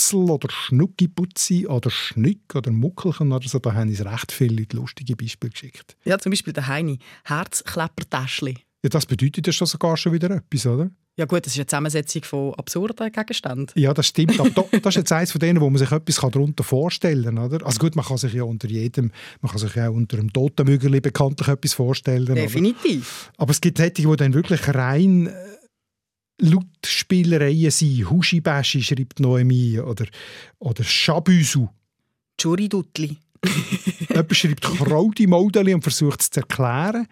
Schmörzel 0.00 0.30
oder 0.30 0.48
Schnuckiputzi 0.50 1.66
oder 1.66 1.90
Schnick 1.90 2.54
oder 2.54 2.70
Muckelchen 2.70 3.32
oder 3.32 3.46
so, 3.46 3.58
da 3.58 3.74
haben 3.74 3.90
uns 3.90 4.04
recht 4.04 4.32
viele 4.32 4.66
lustige 4.72 5.14
Beispiele 5.16 5.50
geschickt. 5.50 5.96
Ja, 6.04 6.18
zum 6.18 6.30
Beispiel 6.30 6.52
der 6.52 6.66
Heini, 6.68 6.98
Herzkleppertäschli. 7.24 8.56
Ja, 8.82 8.88
das 8.88 9.04
bedeutet 9.04 9.46
ja 9.46 9.52
schon 9.52 9.66
sogar 9.66 9.96
schon 9.96 10.12
wieder 10.12 10.30
etwas, 10.30 10.66
oder? 10.66 10.90
Ja 11.16 11.26
gut, 11.26 11.44
das 11.44 11.52
ist 11.52 11.58
eine 11.58 11.66
Zusammensetzung 11.66 12.24
von 12.24 12.54
absurden 12.54 13.12
Gegenständen. 13.12 13.66
Ja, 13.74 13.92
das 13.92 14.06
stimmt. 14.06 14.40
Aber 14.40 14.48
das 14.70 14.86
ist 14.86 14.96
jetzt 14.96 15.12
eines 15.12 15.32
von 15.32 15.40
denen, 15.40 15.60
wo 15.60 15.68
man 15.68 15.76
sich 15.76 15.92
etwas 15.92 16.16
darunter 16.16 16.64
vorstellen 16.64 17.36
kann. 17.36 17.38
Oder? 17.38 17.66
Also 17.66 17.78
gut, 17.78 17.94
man 17.94 18.06
kann 18.06 18.16
sich 18.16 18.32
ja 18.32 18.44
unter 18.44 18.68
jedem, 18.68 19.12
man 19.42 19.50
kann 19.50 19.58
sich 19.58 19.74
ja 19.74 19.90
unter 19.90 20.16
einem 20.16 20.32
Totenmögerli 20.32 21.00
bekanntlich 21.00 21.48
etwas 21.48 21.74
vorstellen. 21.74 22.34
Definitiv. 22.34 23.28
Oder? 23.28 23.42
Aber 23.42 23.50
es 23.50 23.60
gibt 23.60 23.76
solche, 23.76 23.92
die 23.92 24.16
dann 24.16 24.32
wirklich 24.32 24.66
rein 24.68 25.26
äh, 25.26 25.32
Lautspielereien 26.40 27.70
sind. 27.70 28.10
Huschi-Baschi 28.10 28.82
schreibt 28.82 29.20
Noemi 29.20 29.80
oder, 29.80 30.06
oder 30.58 30.84
Schabüsu. 30.84 31.68
Churi-Dutli. 32.40 33.16
Jemand 34.08 34.36
schreibt 34.36 34.62
Kraudi 34.62 35.26
Maudeli 35.26 35.72
und 35.72 35.82
versucht 35.82 36.20
es 36.20 36.30
zu 36.30 36.40
erklären. 36.40 37.06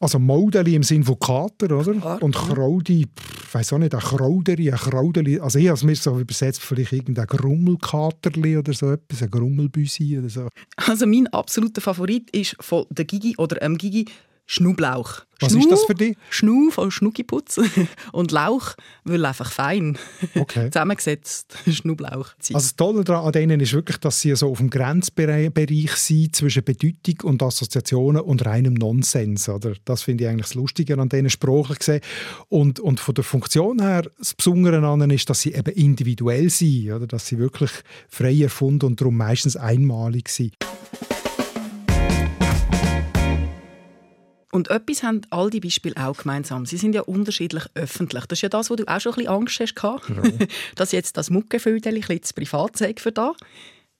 Also 0.00 0.18
Maudeli 0.18 0.74
im 0.74 0.82
Sinne 0.82 1.04
von 1.04 1.18
Kater, 1.18 1.76
oder? 1.76 1.92
Klar, 1.92 2.22
und 2.22 2.34
Kraudi, 2.34 3.02
ich 3.02 3.54
weiß 3.54 3.74
auch 3.74 3.78
nicht, 3.78 3.94
ein 3.94 4.00
Krauderi, 4.00 4.70
ein 4.70 4.78
Kraudeli. 4.78 5.40
Also 5.40 5.58
ich 5.58 5.66
habe 5.66 5.76
es 5.76 5.84
mir 5.84 5.94
so 5.96 6.18
übersetzt, 6.18 6.62
vielleicht 6.62 6.92
irgendein 6.92 7.26
Grummelkaterli 7.26 8.56
oder 8.56 8.72
so 8.72 8.92
etwas, 8.92 9.22
ein 9.22 9.30
Grummelbüsi 9.30 10.18
oder 10.18 10.28
so. 10.28 10.48
Also 10.76 11.06
mein 11.06 11.26
absoluter 11.28 11.82
Favorit 11.82 12.30
ist 12.30 12.56
von 12.60 12.86
der 12.90 13.04
Gigi 13.04 13.34
oder 13.36 13.56
dem 13.56 13.76
Gigi 13.76 14.06
Schnublauch. 14.46 15.22
Was 15.40 15.52
Schnu, 15.52 15.60
ist 15.60 15.70
das 15.70 15.84
für 15.84 15.94
dich? 15.94 16.16
Schnu 16.30 16.70
von 16.70 16.90
Schnuckiputz 16.90 17.60
und 18.12 18.30
Lauch, 18.30 18.74
weil 19.04 19.24
einfach 19.24 19.50
fein. 19.50 19.98
Okay. 20.34 20.70
Zusammengesetzt 20.72 21.56
Schnublauch. 21.70 22.30
Also 22.38 22.52
das 22.52 22.76
Tolle 22.76 23.18
an 23.18 23.32
denen 23.32 23.60
ist 23.60 23.72
wirklich, 23.72 23.98
dass 23.98 24.20
sie 24.20 24.34
so 24.36 24.50
auf 24.50 24.58
dem 24.58 24.70
Grenzbereich 24.70 25.92
sind 25.96 26.36
zwischen 26.36 26.62
Bedeutung 26.62 27.28
und 27.28 27.42
Assoziationen 27.42 28.22
und 28.22 28.44
reinem 28.46 28.74
Nonsens. 28.74 29.48
Oder? 29.48 29.74
Das 29.84 30.02
finde 30.02 30.24
ich 30.24 30.30
eigentlich 30.30 30.46
das 30.46 30.54
Lustige 30.54 30.98
an 30.98 31.08
denen 31.08 31.30
sprachlich 31.30 31.80
gesehen. 31.80 32.00
Und, 32.48 32.78
und 32.80 33.00
von 33.00 33.14
der 33.14 33.24
Funktion 33.24 33.80
her, 33.80 34.08
das 34.18 34.34
Besondere 34.34 34.86
an 34.86 35.00
ihnen 35.00 35.10
ist, 35.10 35.28
dass 35.28 35.40
sie 35.40 35.54
eben 35.54 35.74
individuell 35.74 36.50
sind, 36.50 36.92
oder? 36.92 37.06
dass 37.06 37.26
sie 37.26 37.38
wirklich 37.38 37.70
frei 38.08 38.42
erfunden 38.42 38.86
und 38.86 39.00
darum 39.00 39.16
meistens 39.16 39.56
einmalig 39.56 40.28
sind. 40.28 40.54
Und 44.54 44.70
etwas 44.70 45.02
haben 45.02 45.22
all 45.30 45.50
die 45.50 45.58
Beispiele 45.58 45.96
auch 45.96 46.16
gemeinsam. 46.16 46.64
Sie 46.64 46.76
sind 46.76 46.94
ja 46.94 47.00
unterschiedlich 47.00 47.64
öffentlich. 47.74 48.24
Das 48.26 48.38
ist 48.38 48.42
ja 48.42 48.48
das, 48.48 48.70
wo 48.70 48.76
du 48.76 48.86
auch 48.86 49.00
schon 49.00 49.14
ein 49.14 49.16
bisschen 49.16 49.32
Angst 49.32 49.58
hast, 49.60 49.82
ja. 49.82 50.46
dass 50.76 50.92
jetzt 50.92 51.16
das 51.16 51.28
Muckefüldeli 51.28 51.96
ein 51.96 52.00
bisschen 52.02 52.22
zu 52.22 52.34
privat 52.34 52.76
sei 52.76 52.94
für 52.96 53.10
da. 53.10 53.32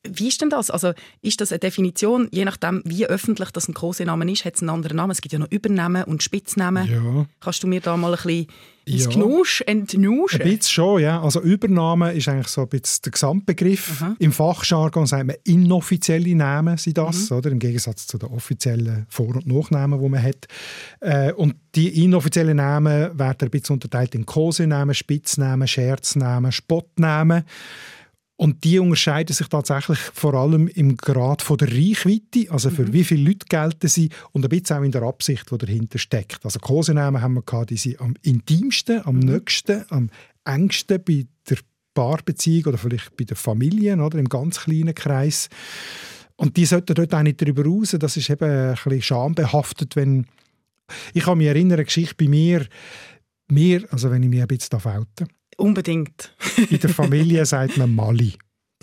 Wie 0.07 0.29
ist 0.29 0.41
denn 0.41 0.51
das? 0.51 0.71
Also 0.71 0.93
ist 1.23 1.41
das 1.41 1.51
eine 1.51 1.59
Definition, 1.59 2.29
je 2.31 2.45
nachdem, 2.45 2.83
wie 2.85 3.07
öffentlich 3.07 3.51
das 3.51 3.69
ein 3.69 3.75
Kosename 3.75 4.31
ist, 4.31 4.45
hat 4.45 4.57
es 4.57 4.61
einen 4.61 4.71
anderen 4.71 4.97
Namen? 4.97 5.13
Es 5.13 5.23
gibt 5.23 5.33
ja 5.33 5.39
noch 5.39 5.51
Übernamen 5.51 6.05
und 6.05 6.23
Spitznamen. 6.23 6.87
Ja. 6.87 7.27
Kannst 7.41 7.63
du 7.63 7.67
mir 7.67 7.81
da 7.81 7.97
mal 7.97 8.13
ein 8.13 8.17
bisschen 8.17 8.47
ins 8.85 9.05
ja. 9.05 9.11
Gnusch 9.11 9.63
entnuschen? 9.67 10.43
Ein 10.43 10.49
bisschen 10.49 10.73
schon, 10.73 11.01
ja. 11.03 11.23
Also 11.23 11.41
Übernahme 11.41 12.13
ist 12.13 12.29
eigentlich 12.29 12.49
so 12.49 12.63
ein 12.63 12.69
bisschen 12.69 13.03
der 13.05 13.13
Gesamtbegriff. 13.13 14.03
Aha. 14.03 14.17
Im 14.19 14.33
Fachjargon 14.33 15.07
sagt 15.07 15.27
man 15.27 15.37
inoffizielle 15.45 16.35
Namen 16.35 16.77
sind 16.77 16.99
das, 16.99 17.31
mhm. 17.31 17.37
oder? 17.39 17.51
Im 17.51 17.59
Gegensatz 17.59 18.07
zu 18.07 18.19
den 18.19 18.29
offiziellen 18.29 19.07
Vor- 19.09 19.37
und 19.37 19.47
Nachnamen, 19.47 20.01
die 20.03 20.09
man 20.09 20.23
hat. 20.23 20.47
Äh, 21.01 21.33
und 21.33 21.57
die 21.75 22.05
inoffiziellen 22.05 22.59
Namen 22.59 23.19
werden 23.19 23.39
ein 23.41 23.51
bisschen 23.51 23.75
unterteilt 23.75 24.15
in 24.15 24.27
Kosenamen, 24.27 24.95
Spitznamen, 24.95 25.67
Scherznamen, 25.67 26.53
Spottnamen. 26.53 27.45
Und 28.37 28.64
die 28.64 28.81
unterscheiden 28.81 29.35
sich 29.35 29.47
tatsächlich 29.47 29.99
vor 29.99 30.35
allem 30.35 30.67
im 30.67 30.97
Grad 30.97 31.41
von 31.41 31.57
der 31.57 31.69
Reichweite, 31.69 32.50
also 32.50 32.69
für 32.71 32.83
mhm. 32.83 32.93
wie 32.93 33.05
viele 33.05 33.29
Leute 33.29 33.47
gelten 33.49 33.87
sie 33.87 34.09
und 34.33 34.45
ein 34.45 34.49
bisschen 34.49 34.79
auch 34.79 34.83
in 34.83 34.91
der 34.91 35.03
Absicht, 35.03 35.50
die 35.50 35.59
dahinter 35.59 35.99
steckt. 35.99 36.45
Also 36.45 36.59
Kosenamen 36.59 37.23
haben 37.23 37.35
wir 37.35 37.43
gehabt, 37.43 37.71
die 37.71 37.76
sind 37.76 38.00
am 38.00 38.14
intimsten, 38.23 39.03
am 39.05 39.17
mhm. 39.17 39.35
nächsten, 39.35 39.85
am 39.91 40.11
engsten 40.45 41.03
bei 41.05 41.26
der 41.49 41.59
Paarbeziehung 41.95 42.67
oder 42.67 42.79
vielleicht 42.79 43.17
bei 43.17 43.25
der 43.25 43.37
Familie 43.37 43.97
oder 43.97 44.19
im 44.19 44.29
ganz 44.29 44.61
kleinen 44.61 44.95
Kreis. 44.95 45.49
Und 46.37 46.57
die 46.57 46.67
sollten 46.67 46.95
dort 46.95 47.14
auch 47.14 47.23
nicht 47.23 47.41
darüber 47.41 47.64
raus. 47.64 47.95
Das 47.99 48.17
ist 48.17 48.31
eben 48.31 48.50
ein 48.50 48.75
bisschen 48.75 49.03
schambehaftet, 49.03 49.95
wenn 49.95 50.26
ich 51.12 51.23
kann 51.23 51.38
mich 51.38 51.47
erinnern, 51.47 51.75
eine 51.75 51.85
Geschichte 51.85 52.14
bei 52.17 52.29
mir, 52.29 52.67
mir, 53.49 53.87
also 53.91 54.11
wenn 54.11 54.23
ich 54.23 54.29
mich 54.29 54.43
ein 54.43 54.49
bisschen 54.49 54.81
outen 54.85 55.29
Unbedingt. 55.57 56.35
In 56.71 56.81
der 56.81 56.91
Familie 56.91 57.47
sagt 57.47 57.77
man 57.77 57.95
Mali. 57.95 58.35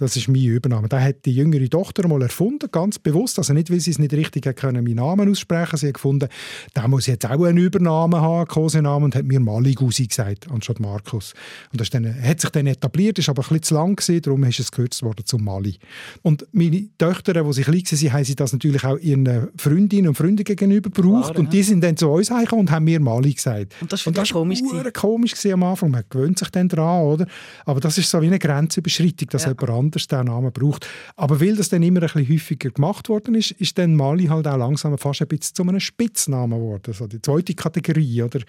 Das 0.01 0.15
ist 0.15 0.27
meine 0.27 0.43
Übernahme. 0.43 0.89
Da 0.89 0.99
hat 0.99 1.25
die 1.25 1.31
jüngere 1.31 1.69
Tochter 1.69 2.07
mal 2.07 2.23
erfunden, 2.23 2.67
ganz 2.71 2.97
bewusst. 2.97 3.37
Also 3.37 3.53
nicht, 3.53 3.69
weil 3.69 3.79
sie 3.79 3.91
es 3.91 3.99
nicht 3.99 4.13
richtig 4.13 4.55
können, 4.55 4.83
meinen 4.83 4.95
Namen 4.95 5.29
aussprechen. 5.29 5.77
Sie 5.77 5.89
hat 5.89 5.93
gefunden, 5.93 6.27
da 6.73 6.87
muss 6.87 7.05
jetzt 7.05 7.23
auch 7.27 7.43
einen 7.43 7.59
Übernahme 7.59 8.19
haben, 8.19 8.47
Kosenamen, 8.47 9.03
und 9.05 9.15
hat 9.15 9.25
mir 9.25 9.39
Maligusi 9.39 10.07
gesagt, 10.07 10.47
anstatt 10.49 10.79
Markus. 10.79 11.35
Und 11.71 11.81
das 11.81 11.91
dann, 11.91 12.19
hat 12.19 12.41
sich 12.41 12.49
dann 12.49 12.65
etabliert, 12.65 13.19
ist 13.19 13.29
aber 13.29 13.43
ein 13.43 13.49
bisschen 13.49 13.61
zu 13.61 13.73
lang 13.75 13.95
gewesen, 13.95 14.21
darum 14.23 14.43
ist 14.45 14.59
es 14.59 14.71
gekürzt 14.71 15.03
worden 15.03 15.23
zu 15.23 15.37
Mali. 15.37 15.77
Und 16.23 16.47
meine 16.51 16.87
Töchter, 16.97 17.33
die 17.33 17.53
sich 17.53 17.65
klein 17.65 17.83
waren, 17.83 18.13
haben 18.13 18.23
sie 18.23 18.35
das 18.35 18.53
natürlich 18.53 18.83
auch 18.83 18.97
ihren 18.97 19.49
Freundinnen 19.55 20.07
und 20.07 20.15
Freunden 20.15 20.43
gegenüber 20.43 20.89
gebraucht. 20.89 21.33
Klar, 21.35 21.39
und 21.45 21.53
die 21.53 21.61
sind 21.61 21.83
dann 21.83 21.95
zu 21.95 22.09
uns 22.09 22.29
gekommen 22.29 22.61
und 22.61 22.71
haben 22.71 22.85
mir 22.85 22.99
Mali 22.99 23.35
gesagt. 23.35 23.75
Und 23.79 23.93
das, 23.93 24.07
und 24.07 24.17
das 24.17 24.33
war 24.33 24.41
komisch. 24.41 24.61
komisch 24.95 25.45
am 25.45 25.61
Anfang. 25.61 25.91
Man 25.91 26.03
gewöhnt 26.09 26.39
sich 26.39 26.49
dann 26.49 26.67
daran, 26.69 27.03
oder? 27.03 27.27
Aber 27.65 27.79
das 27.79 27.99
ist 27.99 28.09
so 28.09 28.19
wie 28.19 28.25
eine 28.27 28.39
Grenzüberschreitung, 28.39 29.29
dass 29.29 29.43
ja. 29.43 29.49
jemand 29.49 29.90
anders 29.91 30.07
den 30.07 30.25
Namen 30.25 30.51
braucht. 30.51 30.87
Aber 31.15 31.41
weil 31.41 31.55
das 31.55 31.69
dann 31.69 31.83
immer 31.83 32.01
ein 32.01 32.07
bisschen 32.07 32.29
häufiger 32.29 32.69
gemacht 32.71 33.09
worden 33.09 33.35
ist, 33.35 33.51
ist 33.51 33.77
dann 33.77 33.95
Mali 33.95 34.25
halt 34.25 34.47
auch 34.47 34.57
langsam 34.57 34.97
fast 34.97 35.21
ein 35.21 35.27
bisschen 35.27 35.55
zu 35.55 35.63
einem 35.63 35.79
Spitznamen 35.79 36.59
geworden. 36.59 36.83
Also 36.87 37.07
die 37.07 37.21
zweite 37.21 37.53
Kategorie. 37.53 38.23
Oder? 38.23 38.39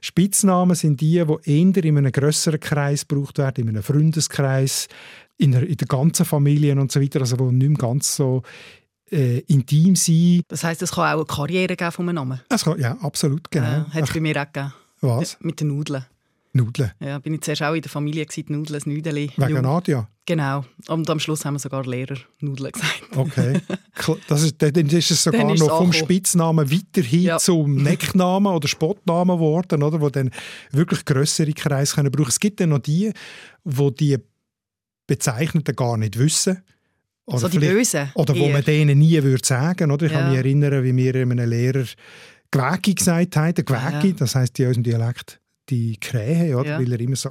Spitznamen 0.00 0.74
sind 0.74 1.00
die, 1.00 1.24
die 1.24 1.50
eher 1.50 1.84
in 1.84 1.98
einem 1.98 2.12
größeren 2.12 2.60
Kreis 2.60 3.06
gebraucht 3.06 3.38
werden, 3.38 3.62
in 3.62 3.68
einem 3.70 3.82
Freundeskreis, 3.82 4.88
in 5.36 5.52
der, 5.52 5.66
in 5.66 5.76
der 5.76 5.86
ganzen 5.86 6.24
Familie 6.24 6.78
und 6.78 6.90
so 6.90 7.00
weiter, 7.00 7.20
also 7.20 7.38
wo 7.38 7.50
nicht 7.50 7.68
mehr 7.68 7.78
ganz 7.78 8.16
so 8.16 8.42
äh, 9.10 9.38
intim 9.40 9.94
sein. 9.94 10.42
Das 10.48 10.64
heisst, 10.64 10.82
es 10.82 10.92
kann 10.92 11.04
auch 11.04 11.18
eine 11.18 11.24
Karriere 11.24 11.76
geben 11.76 11.92
von 11.92 12.08
einem 12.08 12.16
Namen? 12.16 12.40
Es 12.48 12.64
kann, 12.64 12.78
ja, 12.80 12.96
absolut, 13.00 13.50
genau. 13.50 13.66
Ja, 13.66 13.86
hat 13.90 14.04
es 14.04 14.12
bei 14.12 14.20
mir 14.20 14.36
auch 14.40 14.52
gegeben. 14.52 14.72
Was? 15.00 15.38
Mit 15.40 15.60
den 15.60 15.68
Nudeln. 15.68 16.04
Nudeln? 16.58 16.92
Ja, 17.00 17.18
bin 17.18 17.34
ich 17.34 17.40
zuerst 17.40 17.62
auch 17.62 17.74
in 17.74 17.82
der 17.82 17.90
Familie, 17.90 18.26
gewesen, 18.26 18.52
Nudeln, 18.52 18.82
Nüdeli. 18.84 19.30
Wegen 19.36 19.62
Nadia? 19.62 20.08
Genau. 20.26 20.64
Und 20.88 21.08
am 21.08 21.18
Schluss 21.18 21.46
haben 21.46 21.54
wir 21.54 21.58
sogar 21.58 21.86
Lehrer 21.86 22.18
Nudeln 22.40 22.72
gesagt. 22.72 23.02
Okay. 23.16 23.60
Das 24.28 24.44
ist, 24.44 24.62
dann 24.62 24.72
ist 24.74 25.10
es 25.10 25.24
sogar 25.24 25.52
ist 25.52 25.60
noch 25.60 25.76
vom 25.76 25.92
Spitznamen 25.92 26.70
weiterhin 26.70 27.22
ja. 27.22 27.38
zum 27.38 27.74
Necknamen 27.82 28.52
oder 28.54 28.68
Spottnamen 28.68 29.36
geworden, 29.36 29.82
oder, 29.82 30.00
wo 30.00 30.08
dann 30.08 30.30
wirklich 30.70 31.04
größere 31.04 31.52
Kreise 31.52 31.96
können 31.96 32.12
brauchen. 32.12 32.28
Es 32.28 32.38
gibt 32.38 32.60
dann 32.60 32.68
noch 32.68 32.78
die, 32.78 33.12
wo 33.64 33.90
die 33.90 34.16
Bezeichneten 35.08 35.74
gar 35.74 35.96
nicht 35.96 36.16
wissen. 36.16 36.62
Oder 37.26 37.38
so 37.38 37.48
die 37.48 37.58
Bösen. 37.58 38.10
Oder 38.14 38.36
wo 38.36 38.44
eher. 38.44 38.52
man 38.52 38.64
denen 38.64 39.00
nie 39.00 39.20
würde 39.20 39.44
sagen. 39.44 39.90
Oder? 39.90 40.06
Ich 40.06 40.12
ja. 40.12 40.20
kann 40.20 40.30
mich 40.30 40.38
erinnern, 40.38 40.84
wie 40.84 40.92
mir 40.92 41.14
einem 41.16 41.38
Lehrer 41.38 41.84
Gwägi 42.52 42.94
gesagt 42.94 43.36
haben. 43.36 43.54
Gwägi, 43.54 44.08
ja. 44.08 44.14
das 44.16 44.36
heisst 44.36 44.58
in 44.60 44.68
unserem 44.68 44.84
Dialekt 44.84 45.40
die 45.68 45.98
Krähe, 45.98 46.56
oder? 46.56 46.70
Ja. 46.70 46.78
weil 46.78 46.92
er 46.92 47.00
immer 47.00 47.16
so, 47.16 47.30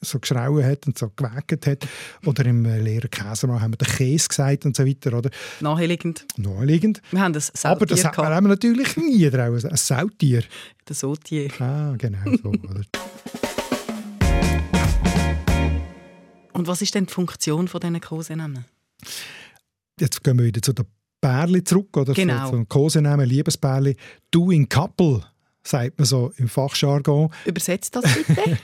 so 0.00 0.18
geschrauen 0.18 0.64
hat 0.64 0.86
und 0.86 0.98
so 0.98 1.10
gewägt 1.14 1.66
hat. 1.66 1.86
Oder 2.26 2.46
im 2.46 2.64
äh, 2.64 2.78
Lehrer 2.78 3.08
Käsemann 3.08 3.60
haben 3.60 3.72
wir 3.72 3.78
den 3.78 3.88
Käse 3.88 4.28
gesagt 4.28 4.64
und 4.64 4.76
so 4.76 4.86
weiter. 4.86 5.16
Oder? 5.16 5.30
Naheliegend. 5.60 6.26
Naheliegend. 6.36 7.02
Wir 7.10 7.20
haben 7.20 7.32
das 7.32 7.64
Aber 7.64 7.86
das 7.86 8.04
hat 8.04 8.16
man 8.16 8.44
natürlich 8.44 8.96
nie 8.96 9.28
draus. 9.30 9.64
Ein 9.64 9.76
Sautier. 9.76 10.42
Der 10.88 10.94
Sautier. 10.94 11.50
Ah, 11.60 11.94
genau 11.96 12.36
so. 12.42 12.48
oder? 12.70 12.82
Und 16.52 16.66
was 16.66 16.82
ist 16.82 16.94
denn 16.94 17.06
die 17.06 17.12
Funktion 17.12 17.68
von 17.68 17.80
diesen 17.80 18.00
Kosenamen? 18.00 18.64
Jetzt 20.00 20.24
gehen 20.24 20.38
wir 20.38 20.44
wieder 20.44 20.60
zu 20.60 20.72
den 20.72 20.86
Bärli 21.20 21.62
zurück, 21.64 21.96
oder? 21.96 22.14
Genau. 22.14 22.50
So, 22.50 22.56
so 22.56 22.64
Kosenamen, 22.64 23.28
Liebesbärli. 23.28 23.96
Du 24.30 24.50
in 24.50 24.68
Couple 24.68 25.22
sagt 25.68 25.98
man 25.98 26.06
so 26.06 26.32
im 26.36 26.48
Fachjargon. 26.48 27.30
Übersetzt 27.44 27.94
das 27.96 28.04
bitte. 28.04 28.58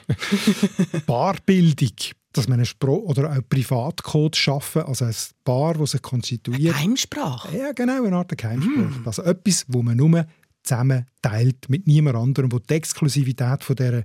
Paarbildung. 1.07 1.93
dass 2.33 2.49
man 2.49 2.59
einen 2.59 2.67
Spro 2.67 2.97
oder 2.97 3.31
auch 3.31 3.41
Privatcode 3.49 4.35
schaffen, 4.35 4.83
also 4.83 5.05
ein 5.05 5.15
Paar, 5.45 5.75
das 5.75 5.93
sich 5.93 6.03
konstituiert. 6.03 6.75
Eine 6.75 6.85
Geheimsprache? 6.85 7.57
Ja, 7.57 7.73
genau, 7.73 8.05
eine 8.05 8.17
Art 8.17 8.37
Geheimsprache. 8.37 9.01
Mm. 9.01 9.07
Also 9.07 9.23
etwas, 9.23 9.65
wo 9.69 9.83
man 9.83 9.97
nur 9.97 10.27
zusammen 10.65 11.07
teilt 11.23 11.69
mit 11.69 11.87
niemand 11.87 12.17
anderem, 12.17 12.51
wo 12.51 12.59
die 12.59 12.75
Exklusivität 12.75 13.63
von 13.63 13.77
dieser 13.77 14.03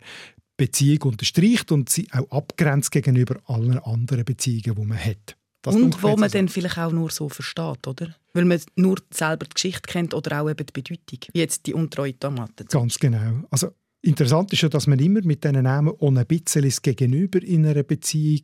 Beziehung 0.58 1.02
unterstreicht 1.04 1.72
und 1.72 1.90
sie 1.90 2.08
auch 2.12 2.30
abgrenzt 2.30 2.92
gegenüber 2.92 3.38
allen 3.46 3.80
anderen 3.80 4.26
Beziehungen, 4.26 4.76
die 4.76 4.86
man 4.86 5.04
hat. 5.04 5.38
Das 5.62 5.76
und 5.76 6.02
wo 6.02 6.16
man 6.16 6.32
dann 6.32 6.48
vielleicht 6.48 6.78
auch 6.78 6.92
nur 6.92 7.12
so 7.12 7.28
versteht, 7.28 7.86
oder? 7.86 8.16
Weil 8.34 8.46
man 8.46 8.62
nur 8.76 8.98
selber 9.12 9.46
die 9.46 9.54
Geschichte 9.54 9.82
kennt 9.82 10.14
oder 10.14 10.42
auch 10.42 10.50
eben 10.50 10.66
die 10.66 10.72
Bedeutung, 10.72 11.20
wie 11.34 11.40
jetzt 11.40 11.66
die 11.68 11.74
untreue 11.74 12.18
Tomate. 12.18 12.66
Ganz 12.66 12.98
genau. 12.98 13.44
Also 13.50 13.72
interessant 14.02 14.54
ist 14.54 14.62
ja, 14.62 14.70
dass 14.70 14.88
man 14.88 15.00
immer 15.00 15.22
mit 15.22 15.44
diesen 15.44 15.64
Namen 15.64 15.94
ohne 15.98 16.22
ein 16.22 16.28
bisschen 16.28 16.64
das 16.64 16.82
Gegenüber 16.82 17.44
in 17.44 17.66
einer 17.66 17.84
Beziehung 17.84 18.44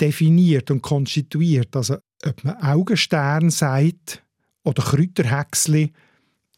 definiert 0.00 0.70
und 0.70 0.82
konstituiert. 0.82 1.74
Also 1.74 1.96
ob 2.24 2.44
man 2.44 2.56
Augenstern 2.58 3.50
sagt 3.50 4.22
oder 4.62 4.82
Kräuterhäcksli, 4.82 5.92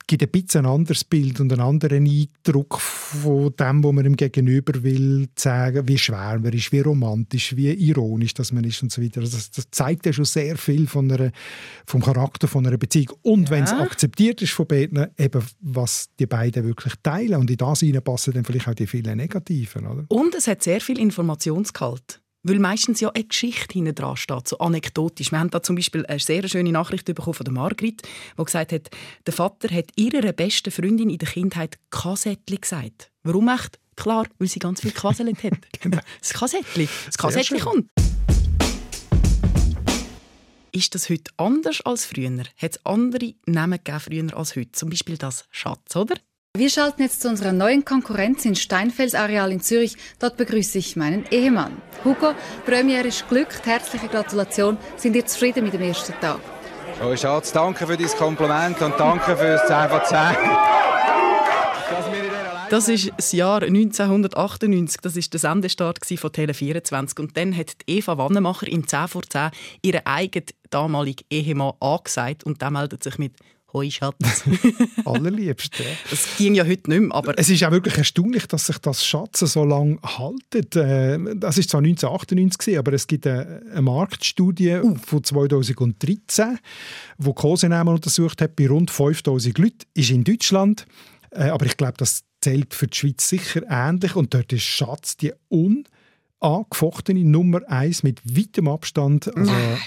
gibt 0.07 0.23
ein 0.23 0.31
bisschen 0.31 0.67
ein 0.67 0.73
anderes 0.73 1.05
Bild 1.05 1.41
und 1.41 1.53
einen 1.53 1.63
anderen 1.63 2.07
Eindruck 2.07 2.81
von 2.81 3.55
dem, 3.59 3.85
was 3.85 3.93
man 3.93 4.05
ihm 4.07 4.17
gegenüber 4.17 4.83
will 4.83 5.29
sagen, 5.37 5.87
wie 5.89 5.99
schwer 5.99 6.39
man 6.39 6.53
ist, 6.53 6.73
wie 6.73 6.81
romantisch, 6.81 7.57
wie 7.57 7.71
ironisch 7.71 8.35
dass 8.35 8.53
man 8.53 8.65
ist 8.65 8.83
und 8.83 8.93
so 8.93 9.03
weiter. 9.03 9.21
Also 9.21 9.37
das, 9.37 9.51
das 9.51 9.67
zeigt 9.71 10.07
ja 10.07 10.13
schon 10.13 10.25
sehr 10.25 10.57
viel 10.57 10.87
von 10.87 11.11
einer, 11.11 11.31
vom 11.87 12.03
Charakter 12.03 12.49
von 12.49 12.67
einer 12.67 12.79
Beziehung. 12.79 13.13
Und 13.23 13.45
ja. 13.45 13.57
wenn 13.57 13.65
es 13.65 13.73
akzeptiert 13.73 14.43
ist 14.43 14.53
von 14.53 14.67
beiden, 14.67 15.09
eben 15.19 15.43
was 15.61 16.09
die 16.19 16.27
beiden 16.27 16.65
wirklich 16.65 16.95
teilen. 17.03 17.37
Und 17.37 17.51
in 17.51 17.57
das 17.57 17.83
passen 18.05 18.35
dann 18.35 18.45
vielleicht 18.45 18.69
auch 18.69 18.75
die 18.75 18.87
vielen 18.87 19.17
Negativen. 19.17 19.87
Oder? 19.87 20.05
Und 20.09 20.35
es 20.35 20.47
hat 20.47 20.63
sehr 20.63 20.81
viel 20.81 20.99
Informationsgehalt. 20.99 22.22
Weil 22.45 22.59
meistens 22.59 22.99
ja 22.99 23.09
eine 23.11 23.23
Geschichte 23.23 23.75
hinten 23.75 23.95
dran 23.95 24.17
steht, 24.17 24.49
so 24.49 24.59
anekdotisch. 24.59 25.31
Wir 25.31 25.39
haben 25.39 25.51
da 25.51 25.63
zum 25.63 25.77
Beispiel 25.77 26.05
eine 26.07 26.19
sehr 26.19 26.49
schöne 26.49 26.73
Nachricht 26.73 27.05
bekommen 27.05 27.35
von 27.35 27.45
der 27.45 27.55
Margrit, 27.55 28.03
die 28.37 28.45
gesagt 28.45 28.73
hat, 28.73 28.91
der 29.25 29.33
Vater 29.33 29.73
hat 29.73 29.91
ihrer 29.95 30.33
besten 30.33 30.73
Freundin 30.73 31.09
in 31.09 31.19
der 31.19 31.29
Kindheit 31.29 31.79
Kassettli 31.91 32.57
gesagt. 32.57 33.13
Warum 33.23 33.49
echt? 33.49 33.79
Klar, 33.95 34.27
weil 34.39 34.49
sie 34.49 34.59
ganz 34.59 34.81
viel 34.81 34.91
quasselt 34.91 35.41
hat. 35.45 35.53
genau. 35.81 36.01
Das 36.19 36.33
Kassettli. 36.33 36.89
Das 37.07 37.17
Kassettli 37.17 37.61
kommt. 37.61 37.89
Ist 40.73 40.95
das 40.97 41.11
heute 41.11 41.31
anders 41.37 41.81
als 41.83 42.07
früher? 42.07 42.43
Hat 42.57 42.73
es 42.73 42.85
andere 42.85 43.35
Namen 43.47 43.79
gegeben 43.85 44.01
früher 44.01 44.37
als 44.37 44.57
heute? 44.57 44.73
Zum 44.73 44.91
Beispiel 44.91 45.17
das 45.17 45.45
Schatz, 45.53 45.95
oder? 45.95 46.17
Wir 46.55 46.69
schalten 46.69 47.01
jetzt 47.01 47.23
zu 47.23 47.31
unserer 47.31 47.53
neuen 47.53 47.83
Konkurrenz 47.83 48.45
in 48.45 48.55
Steinfels 48.55 49.15
Areal 49.15 49.51
in 49.53 49.63
Zürich. 49.63 49.97
Dort 50.19 50.37
begrüße 50.37 50.77
ich 50.77 50.97
meinen 50.97 51.25
Ehemann. 51.31 51.81
Hugo, 52.05 52.35
Premiere 52.67 53.09
ist 53.09 53.27
glückt. 53.27 53.65
Herzliche 53.65 54.07
Gratulation. 54.07 54.77
Sind 54.99 55.17
ihr 55.17 55.25
zufrieden 55.25 55.65
mit 55.65 55.73
dem 55.73 55.81
ersten 55.81 56.13
Tag? 56.21 56.41
Oh 57.03 57.17
Schatz, 57.17 57.53
danke 57.53 57.87
für 57.87 57.97
dein 57.97 58.07
Kompliment 58.07 58.83
und 58.83 58.93
danke 59.01 59.35
für 59.35 59.47
das 59.47 59.67
10 59.67 59.89
von 59.89 60.01
10. 60.05 60.19
Das 62.69 62.87
ist 62.87 63.11
das 63.17 63.33
Jahr 63.33 63.63
1998. 63.63 65.01
Das 65.01 65.17
ist 65.17 65.33
der 65.33 65.41
Sendestart 65.41 66.05
von 66.05 66.31
Tele24. 66.31 67.19
Und 67.19 67.35
dann 67.35 67.57
hat 67.57 67.77
Eva 67.87 68.19
Wannemacher 68.19 68.69
in 68.69 68.87
10 68.87 69.09
vor 69.09 69.23
10 69.23 69.53
ihren 69.81 70.05
eigenen 70.05 70.49
damaligen 70.69 71.25
Ehemann 71.31 71.73
angesagt 71.81 72.45
und 72.45 72.61
der 72.61 72.71
meldet 72.71 73.03
sich 73.05 73.17
mit 73.17 73.33
Hoi 73.73 73.91
Schatz. 73.91 74.45
Allerliebst. 75.07 75.79
Ja. 75.79 75.87
Das 76.11 76.37
ging 76.37 76.55
ja 76.55 76.65
heute 76.65 76.91
nicht 76.91 77.01
mehr. 77.01 77.15
Aber 77.15 77.39
es 77.39 77.49
ist 77.49 77.65
auch 77.65 77.71
wirklich 77.71 77.97
erstaunlich, 77.97 78.47
dass 78.47 78.67
sich 78.67 78.77
das 78.79 79.05
Schatzen 79.05 79.49
so 79.49 79.65
lange 79.65 79.99
haltet. 80.03 80.77
Äh, 80.77 81.19
das 81.37 81.57
ist 81.57 81.71
zwar 81.71 81.79
1998, 81.79 82.79
aber 82.79 82.93
es 82.93 83.07
gibt 83.07 83.27
eine, 83.27 83.63
Marktstudie 83.81 84.77
uh. 84.83 84.95
von 84.97 85.25
2013, 85.25 86.59
die 87.19 87.33
Kosenamen 87.33 87.95
untersucht 87.95 88.43
hat 88.43 88.57
bei 88.57 88.69
rund 88.69 88.91
5000 88.91 89.57
Leuten. 89.57 89.79
Ist 89.95 90.11
in 90.11 90.25
Deutschland. 90.25 90.87
Äh, 91.31 91.45
aber 91.45 91.65
ich 91.65 91.79
glaube, 91.79 91.95
das 91.97 92.25
zählt 92.43 92.75
für 92.75 92.89
die 92.89 92.99
Schweiz 92.99 93.27
sicher 93.27 93.63
ähnlich. 93.71 94.17
Und 94.17 94.35
dort 94.35 94.53
ist 94.53 94.65
Schatz 94.65 95.17
die 95.17 95.33
unangefochtene 95.49 97.25
Nummer 97.25 97.63
eins 97.69 98.03
mit 98.03 98.21
weitem 98.25 98.69
Abstand. 98.69 99.35
Also, 99.35 99.51
Nein 99.51 99.79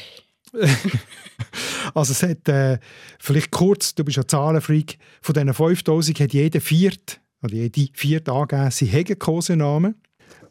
also 1.94 2.12
es 2.12 2.24
hat 2.24 2.48
äh, 2.48 2.80
vielleicht 3.20 3.52
kurz, 3.52 3.96
du 3.96 4.04
bist 4.04 4.18
ja 4.18 4.28
Zahlenfreak, 4.28 4.98
von 5.22 5.34
diesen 5.34 5.54
5000 5.54 6.20
hat 6.20 6.34
jeder 6.34 6.62
viert, 6.62 7.20
oder 7.44 7.54
jede 7.54 7.88
vierte 7.94 8.32
angegeben, 8.32 8.72
sie 8.72 8.92
haben 8.92 9.20
Kosenamen. 9.20 9.96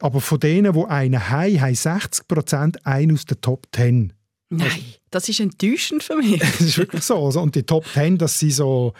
Aber 0.01 0.21
von 0.21 0.41
denen, 0.41 0.73
die 0.73 0.85
einen 0.85 1.31
haben, 1.31 1.61
haben 1.61 1.75
60 1.75 2.29
Prozent 2.29 2.87
einen 2.87 3.15
aus 3.15 3.25
den 3.25 3.41
Top 3.41 3.67
10. 3.75 4.13
Nein, 4.51 4.69
das 5.11 5.29
ist 5.29 5.41
enttäuschend 5.41 6.03
für 6.03 6.17
mich. 6.17 6.39
das 6.41 6.61
ist 6.61 6.79
wirklich 6.79 7.03
so. 7.03 7.25
Also, 7.25 7.41
und 7.41 7.55
die 7.55 7.63
Top 7.63 7.87
10, 7.87 8.19
das 8.19 8.39
sind 8.39 8.53
so, 8.53 8.93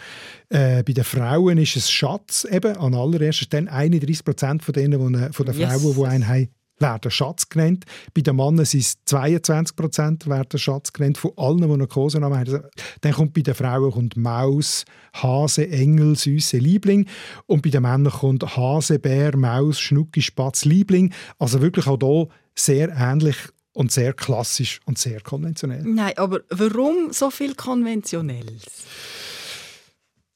äh, 0.49 0.83
bei 0.83 0.93
den 0.93 1.03
Frauen 1.03 1.57
ist 1.57 1.75
es 1.75 1.91
Schatz 1.91 2.45
eben, 2.49 2.75
an 2.77 2.93
allererster 2.93 3.45
Stelle 3.45 3.71
31 3.71 4.25
Prozent 4.25 4.63
von 4.63 4.73
denen, 4.73 5.13
die, 5.13 5.33
von 5.33 5.45
den 5.45 5.57
yes. 5.57 5.81
Frauen, 5.81 5.95
die 5.95 6.05
einen 6.05 6.27
haben, 6.27 6.49
werden 6.79 7.11
Schatz 7.11 7.49
genannt. 7.49 7.85
Bei 8.13 8.21
den 8.21 8.35
Männern 8.35 8.65
sind 8.65 8.81
es 8.81 8.97
22 9.05 9.75
Prozent 9.75 10.27
werden 10.27 10.59
Schatz 10.59 10.91
genannt, 10.93 11.17
von 11.17 11.31
allen, 11.37 11.59
die 11.59 11.71
einen 11.71 11.87
Kosenamen 11.87 12.37
haben. 12.39 12.63
Dann 13.01 13.13
kommt 13.13 13.33
bei 13.33 13.41
den 13.41 13.55
Frauen 13.55 13.91
kommt 13.91 14.17
Maus, 14.17 14.85
Hase, 15.13 15.69
Engel, 15.69 16.15
süße 16.15 16.57
Liebling. 16.57 17.07
Und 17.45 17.61
bei 17.61 17.69
den 17.69 17.83
Männern 17.83 18.11
kommt 18.11 18.57
Hase, 18.57 18.99
Bär, 18.99 19.37
Maus, 19.37 19.79
Schnucki, 19.79 20.21
Spatz, 20.21 20.65
Liebling. 20.65 21.13
Also 21.39 21.61
wirklich 21.61 21.87
auch 21.87 21.99
hier 21.99 22.27
sehr 22.55 22.89
ähnlich 22.89 23.37
und 23.73 23.91
sehr 23.91 24.13
klassisch 24.13 24.79
und 24.85 24.97
sehr 24.97 25.21
konventionell. 25.21 25.83
Nein, 25.83 26.13
aber 26.17 26.41
warum 26.49 27.11
so 27.11 27.29
viel 27.29 27.55
Konventionelles? 27.55 28.63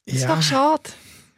Das 0.06 0.22
ja. 0.22 0.22
ist 0.22 0.30
doch 0.30 0.42
schade. 0.42 0.84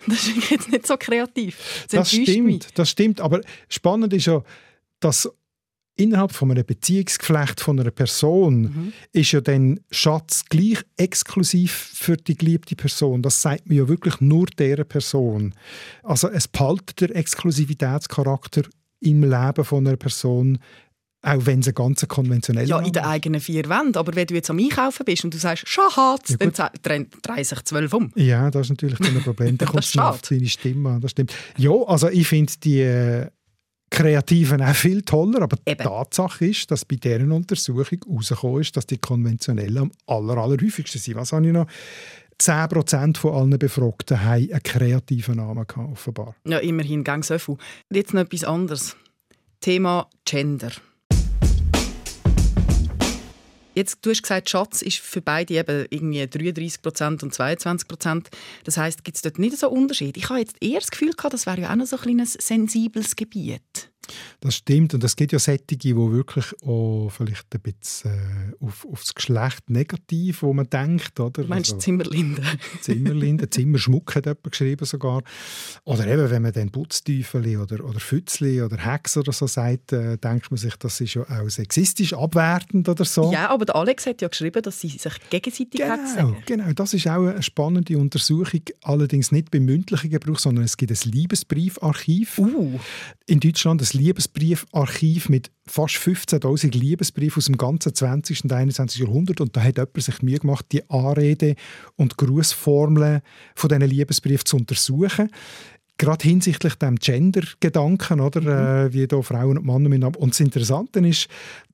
Das 0.08 0.28
ist 0.28 0.50
jetzt 0.50 0.72
nicht 0.72 0.88
so 0.88 0.98
kreativ. 0.98 1.86
Das, 1.92 2.10
das 2.10 2.12
stimmt, 2.12 2.46
mich. 2.46 2.68
das 2.74 2.90
stimmt. 2.90 3.22
Aber 3.22 3.42
spannend 3.70 4.12
ist 4.14 4.26
ja, 4.26 4.42
dass 5.02 5.30
innerhalb 5.96 6.32
von 6.32 6.52
einem 6.52 6.66
Beziehungsgeflecht 6.66 7.62
von 7.62 7.80
einer 7.80 7.92
Person 7.92 8.62
mhm. 8.62 8.94
ist 9.12 9.34
ja 9.34 9.42
dann 9.42 9.80
Schatz 9.92 10.46
gleich 10.50 10.80
exklusiv 10.98 11.72
für 11.72 12.18
die 12.18 12.36
geliebte 12.36 12.76
Person. 12.76 13.22
Das 13.22 13.42
sagt 13.42 13.68
man 13.68 13.78
ja 13.78 13.88
wirklich 13.88 14.20
nur 14.22 14.48
der 14.58 14.84
Person. 14.84 15.54
Also 16.04 16.30
es 16.30 16.48
behaltet 16.48 17.02
der 17.02 17.16
Exklusivitätscharakter 17.16 18.64
im 19.02 19.24
Leben 19.24 19.66
von 19.66 19.86
einer 19.86 19.98
Person 19.98 20.60
auch 21.24 21.46
wenn 21.46 21.60
es 21.60 21.74
ganz 21.76 22.08
konventionell 22.08 22.68
Ja, 22.68 22.80
in 22.80 22.92
den 22.92 23.04
eigenen 23.04 23.42
vier 23.42 23.70
Wänden. 23.70 23.98
Aber 23.98 24.16
wenn 24.16 24.26
du 24.26 24.34
jetzt 24.34 24.50
am 24.50 24.58
Einkaufen 24.58 25.06
bist 25.06 25.24
und 25.24 25.34
du 25.34 25.38
sagst 25.38 25.68
«Schatz», 25.68 26.32
ja, 26.32 26.38
dann 26.82 27.08
drehen 27.22 27.44
sich 27.44 27.62
zwölf 27.64 27.94
um. 27.94 28.12
Ja, 28.16 28.50
das 28.50 28.64
ist 28.64 28.70
natürlich 28.72 29.00
ein 29.00 29.22
Problem. 29.22 29.58
Da 29.58 29.66
kommt 29.66 29.84
es 29.84 29.96
auf 29.98 30.22
seine 30.24 30.48
Stimme 30.48 30.90
an. 30.90 31.02
Das 31.02 31.12
stimmt. 31.12 31.34
Ja, 31.58 31.72
also 31.86 32.10
ich 32.10 32.28
finde 32.28 32.54
die 32.64 32.80
äh, 32.80 33.28
Kreativen 33.92 34.62
auch 34.62 34.74
viel 34.74 35.02
toller, 35.02 35.42
aber 35.42 35.58
Eben. 35.66 35.78
die 35.78 35.84
Tatsache 35.84 36.46
ist, 36.46 36.72
dass 36.72 36.86
bei 36.86 36.96
deren 36.96 37.32
Untersuchung 37.32 38.00
herausgekommen 38.08 38.62
ist, 38.62 38.76
dass 38.78 38.88
die 38.88 38.98
konventionellen 38.98 39.78
am 39.78 39.92
aller, 40.08 40.38
allerhäufigsten 40.38 41.00
sind. 41.00 41.18
Was 41.18 41.34
habe 41.34 41.46
ich 41.46 41.54
noch? 41.54 41.68
10% 42.40 43.18
von 43.18 43.34
allen 43.36 43.60
Befragten 43.60 44.24
haben 44.24 44.50
einen 44.50 44.64
kreativen 44.64 45.36
Namen 45.36 45.68
gehabt, 45.68 45.92
offenbar. 45.92 46.36
Ja, 46.48 46.58
immerhin, 46.58 47.04
gang 47.04 47.24
so 47.24 47.38
viel. 47.38 47.58
Jetzt 47.92 48.14
noch 48.14 48.22
etwas 48.22 48.46
anderes. 48.46 48.96
Thema 49.60 50.10
Gender. 50.26 50.72
Jetzt, 53.74 54.00
du 54.02 54.10
hast 54.10 54.22
gesagt, 54.22 54.50
Schatz 54.50 54.82
ist 54.82 54.98
für 54.98 55.22
beide 55.22 55.54
eben 55.54 55.86
irgendwie 55.90 56.28
33 56.28 56.84
und 57.24 57.34
22% 57.34 58.26
Das 58.66 58.78
heißt, 58.78 59.04
gibt 59.04 59.16
es 59.16 59.22
dort 59.22 59.40
nicht 59.40 59.58
so 59.58 59.70
Unterschied? 59.70 60.18
Ich 60.18 60.30
habe 60.30 60.40
jetzt 60.40 60.58
eher 60.62 60.80
das 60.80 60.92
Gefühl 60.92 61.14
gehabt, 61.14 61.34
das 61.34 61.46
wäre 61.46 61.62
ja 61.62 61.72
auch 61.72 61.76
noch 61.76 61.86
so 61.86 61.96
ein 61.96 62.02
kleines 62.02 62.34
sensibles 62.34 63.16
Gebiet. 63.16 63.62
Das 64.44 64.56
stimmt. 64.56 64.96
Und 64.96 65.04
es 65.04 65.16
gibt 65.16 65.34
ja 65.34 65.40
Sättige, 65.40 65.90
die 65.90 65.96
wirklich 65.96 66.46
auch 66.64 67.10
vielleicht 67.10 67.46
ein 67.54 67.62
bisschen 67.62 68.12
äh, 68.12 68.66
auf, 68.66 68.88
auf 68.92 69.02
das 69.02 69.14
Geschlecht 69.14 69.70
negativ, 69.70 70.42
wo 70.42 70.52
man 70.52 70.68
denkt. 70.68 71.20
Oder? 71.20 71.44
Du 71.44 71.48
meinst 71.48 71.74
also, 71.74 71.82
Zimmerlinde? 71.82 72.42
Zimmerlinde, 72.82 73.52
Zimmerschmuck 73.52 74.16
hat 74.16 74.26
jemand 74.26 74.52
geschrieben 74.52 74.84
sogar. 74.86 75.22
Oder 75.84 76.08
eben, 76.08 76.32
wenn 76.32 76.42
man 76.42 76.54
dann 76.54 76.72
Putzteufel 76.72 77.56
oder, 77.58 77.86
oder 77.86 78.00
Fützli 78.00 78.64
oder 78.64 78.78
Hex 78.78 79.16
oder 79.16 79.32
so 79.32 79.46
sagt, 79.46 79.94
äh, 79.94 80.18
denkt 80.18 80.50
man 80.50 80.58
sich, 80.58 80.76
das 80.78 81.00
ist 81.00 81.14
ja 81.14 81.22
auch 81.22 81.48
sexistisch, 81.48 82.14
abwertend 82.14 82.90
oder 82.90 83.06
so. 83.06 83.32
Ja, 83.32 83.52
aber 83.52 83.66
der 83.66 83.76
Alex 83.76 84.08
hat 84.08 84.24
ja 84.24 84.28
geschrieben, 84.28 84.64
dass 84.64 84.82
sie 84.82 84.90
sich 84.90 85.14
gegenseitig 85.30 85.82
genau, 85.82 85.94
Hexen 85.94 86.36
Genau, 86.48 86.74
das 86.74 86.96
ist 86.96 87.08
auch 87.08 87.28
eine 87.28 87.44
spannende 87.44 87.96
Untersuchung. 87.96 88.62
Allerdings 88.82 89.32
nicht 89.32 89.52
beim 89.52 89.66
mündlichen 89.66 90.10
Gebrauch, 90.10 90.40
sondern 90.40 90.66
es 90.66 90.78
gibt 90.78 90.92
ein 90.92 91.12
Liebesbriefarchiv. 91.12 92.40
Uh. 92.40 92.80
In 93.28 93.40
Deutschland 93.40 93.82
ein 93.82 94.00
Liebesbriefarchiv 94.36 95.30
mit 95.30 95.52
fast 95.68 95.96
15.000 95.96 96.78
Liebesbriefen 96.78 97.40
aus 97.40 97.46
dem 97.46 97.58
ganzen 97.58 97.94
20. 97.94 98.44
und 98.44 98.54
21. 98.54 99.02
Jahrhundert. 99.02 99.42
Und 99.42 99.56
da 99.56 99.62
hat 99.62 99.78
jemand 99.78 100.02
sich 100.02 100.22
Mühe 100.22 100.40
gemacht, 100.40 100.66
die 100.72 100.90
Anrede 100.90 101.56
und 101.96 102.18
Grußformeln 102.18 103.22
von 103.56 103.70
diesen 103.70 103.84
Liebesbriefen 103.84 104.46
zu 104.46 104.58
untersuchen. 104.58 105.30
gerade 105.98 106.28
hinsichtlich 106.28 106.76
dem 106.76 106.96
Gender-Gedanken, 106.96 108.22
oder, 108.22 108.42
mhm. 108.42 108.88
äh, 108.88 108.94
wie 108.94 109.08
da 109.08 109.22
Frauen 109.22 109.60
und 109.60 109.66
Männer 109.66 109.88
miteinander. 109.88 110.20
Und 110.20 110.34
das 110.34 110.40
Interessante 110.40 111.00
ist, 111.08 111.28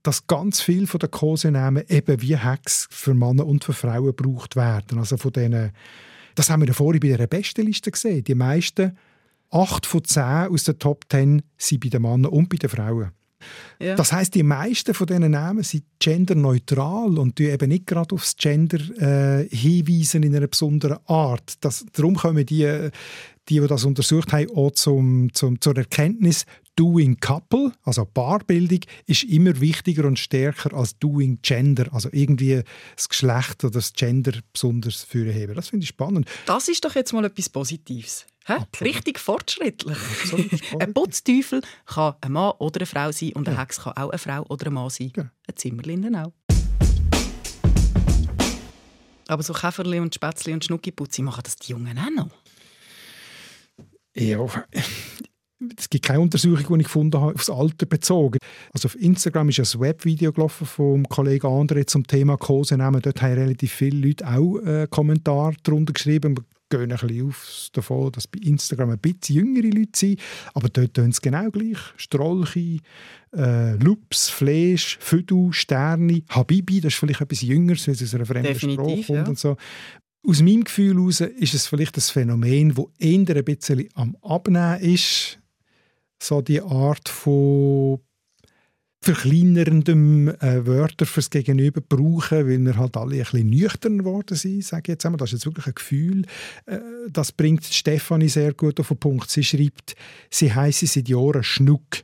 dass 0.04 0.28
ganz 0.28 0.60
viel 0.60 0.86
von 0.86 1.00
den 1.00 1.12
Kosenamen 1.12 1.84
eben 1.88 2.22
wie 2.22 2.36
Hacks 2.36 2.90
für 2.92 3.14
Männer 3.14 3.46
und 3.46 3.64
für 3.64 3.72
Frauen 3.72 4.08
gebraucht 4.08 4.58
werden. 4.58 5.00
Also 5.00 5.16
von 5.16 5.32
denen, 5.32 5.72
das 6.36 6.50
haben 6.50 6.62
wir 6.62 6.68
ja 6.68 6.74
vorhin 6.74 7.00
bei 7.00 7.16
der 7.16 7.28
Bestenliste 7.28 7.90
gesehen. 7.90 8.26
Die 8.26 8.36
meisten, 8.36 8.98
acht 9.50 9.86
von 9.86 10.04
zehn 10.04 10.48
aus 10.48 10.64
den 10.64 10.80
Top 10.80 11.08
Ten, 11.10 11.42
sind 11.58 11.84
bei 11.84 11.90
den 11.90 12.02
Männern 12.02 12.32
und 12.32 12.50
bei 12.50 12.58
den 12.58 12.70
Frauen. 12.70 13.12
Ja. 13.80 13.96
Das 13.96 14.12
heißt, 14.12 14.34
die 14.34 14.44
meisten 14.44 14.94
von 14.94 15.08
diesen 15.08 15.32
Namen 15.32 15.64
sind 15.64 15.84
genderneutral 16.00 17.18
und 17.20 17.38
die 17.38 17.46
eben 17.46 17.70
nicht 17.70 17.86
gerade 17.86 18.16
aufs 18.16 18.36
Gender 18.36 18.80
äh, 19.00 19.48
hinweisen 19.50 20.24
in 20.24 20.36
einer 20.36 20.48
besonderen 20.48 20.98
Art. 21.06 21.54
Das, 21.62 21.86
darum 21.94 22.16
kommen 22.16 22.46
die, 22.46 22.90
die, 23.48 23.60
die 23.60 23.68
das 23.68 23.86
untersucht 23.86 24.34
haben, 24.34 24.50
auch 24.56 24.72
zum, 24.72 25.32
zum, 25.34 25.62
zur 25.62 25.78
Erkenntnis, 25.78 26.46
Doing 26.76 27.20
Couple, 27.20 27.72
also 27.84 28.06
Paarbildung, 28.06 28.80
ist 29.06 29.24
immer 29.24 29.60
wichtiger 29.60 30.06
und 30.06 30.20
stärker 30.20 30.74
als 30.74 30.98
Doing 31.00 31.40
Gender, 31.42 31.92
also 31.92 32.10
irgendwie 32.12 32.62
das 32.96 33.10
Geschlecht 33.10 33.64
oder 33.64 33.74
das 33.74 33.94
Gender 33.94 34.34
besonders 34.54 35.04
führen. 35.04 35.56
Das 35.56 35.70
finde 35.70 35.84
ich 35.84 35.90
spannend. 35.90 36.28
Das 36.46 36.68
ist 36.68 36.86
doch 36.86 36.96
jetzt 36.96 37.14
mal 37.14 37.26
etwas 37.26 37.50
Positives. 37.50 38.26
Richtig 38.82 39.20
fortschrittlich. 39.20 39.98
ein 40.80 40.94
Putzteufel 40.94 41.62
kann 41.86 42.16
ein 42.22 42.32
Mann 42.32 42.54
oder 42.60 42.80
eine 42.80 42.86
Frau 42.86 43.12
sein 43.12 43.34
und 43.34 43.48
eine 43.48 43.60
Hex 43.60 43.82
kann 43.82 43.94
auch 43.94 44.10
eine 44.10 44.18
Frau 44.18 44.44
oder 44.50 44.68
ein 44.68 44.74
Mann 44.74 44.90
sein. 44.90 45.12
Ja. 45.16 45.24
Ein 45.24 45.56
Zimmerlinnen 45.56 46.16
auch. 46.16 46.34
Aber 49.28 49.44
so 49.44 49.54
Käferli 49.54 50.00
und 50.00 50.16
Spätzli 50.16 50.54
und 50.54 50.64
Schnuckiputzi 50.64 51.22
machen 51.22 51.42
das 51.44 51.58
die 51.58 51.72
Jungen 51.72 51.98
auch 51.98 52.10
noch? 52.10 52.30
Ja, 54.16 54.40
es 55.78 55.90
gibt 55.90 56.06
keine 56.06 56.22
Untersuchung, 56.22 56.78
die 56.78 56.82
ich 56.82 56.88
gefunden 56.88 57.20
habe, 57.20 57.34
aufs 57.34 57.50
Alter 57.50 57.86
bezogen. 57.88 58.40
Also 58.74 58.88
auf 58.88 58.96
Instagram 58.96 59.50
ist 59.50 59.60
ein 59.60 59.82
Webvideo 59.82 60.32
gelaufen 60.32 60.68
vom 60.68 61.08
Kollegen 61.10 61.48
André 61.48 61.86
zum 61.88 62.06
Thema 62.06 62.38
Kosenamen. 62.38 63.02
Dort 63.02 63.22
haben 63.22 63.34
relativ 63.34 63.74
viele 63.74 64.08
Leute 64.08 64.28
auch 64.28 64.60
äh, 64.60 64.88
Kommentare 64.90 65.56
darunter 65.64 65.94
geschrieben 65.94 66.36
gehen 66.70 66.92
ein 66.92 66.98
bisschen 66.98 67.28
auf 67.28 67.70
davon, 67.74 68.12
dass 68.12 68.28
bei 68.28 68.40
Instagram 68.40 68.92
ein 68.92 69.00
bisschen 69.00 69.36
jüngere 69.36 69.70
Leute 69.70 69.92
sind, 69.96 70.20
aber 70.54 70.70
dort 70.70 70.94
tun 70.94 71.12
sie 71.12 71.22
genau 71.22 71.50
gleich. 71.50 71.78
Strolche, 71.96 72.80
äh, 73.36 73.76
Lups, 73.76 74.30
Fleisch, 74.30 74.98
Füdu, 75.00 75.52
Sterne, 75.52 76.24
Habibi, 76.30 76.82
das 76.82 76.94
ist 76.94 77.00
vielleicht 77.00 77.22
etwas 77.22 77.42
Jüngeres, 77.42 77.88
weil 77.88 77.96
es 77.96 78.04
aus 78.04 78.16
einer 78.16 78.26
fremden 78.26 78.54
Definitiv, 78.54 79.06
Sprache 79.06 79.06
kommt 79.06 79.18
ja. 79.18 79.30
und 79.30 79.40
so. 79.40 79.58
Aus 80.28 80.42
meinem 80.42 80.64
Gefühl 80.64 80.96
heraus 80.96 81.22
ist 81.22 81.54
es 81.54 81.68
vielleicht 81.68 81.98
ein 81.98 82.02
Phänomen, 82.02 82.76
das 82.76 82.86
eher 83.00 83.36
ein 83.36 83.46
bisschen 83.46 83.88
am 83.94 84.16
Abnehmen 84.22 84.80
ist. 84.82 85.40
So 86.22 86.42
die 86.42 86.62
Art 86.62 87.08
von 87.08 88.00
verkleinerndem 89.02 90.30
äh, 90.30 90.66
Wörter 90.66 91.06
fürs 91.06 91.30
Gegenüber 91.30 91.82
brauchen, 91.82 92.48
weil 92.48 92.60
wir 92.60 92.78
halt 92.78 92.98
alle 92.98 93.16
ein 93.16 93.22
bisschen 93.22 93.50
nüchtern 93.50 93.98
geworden 94.00 94.36
sind, 94.36 94.64
sage 94.66 94.84
ich 94.86 94.88
jetzt 94.90 95.06
einmal. 95.06 95.18
Das 95.18 95.30
ist 95.30 95.34
jetzt 95.34 95.46
wirklich 95.46 95.68
ein 95.68 95.76
Gefühl. 95.76 96.26
Äh, 96.66 96.80
das 97.12 97.32
bringt 97.32 97.64
Stefanie 97.64 98.30
sehr 98.30 98.54
gut 98.54 98.80
auf 98.80 98.88
den 98.90 98.98
Punkt. 98.98 99.30
Sie 99.30 99.44
schreibt, 99.44 99.96
sie 100.30 100.54
heisse 100.54 100.88
seit 100.88 101.10
Jahren 101.10 101.44
Schnuck. 101.44 102.04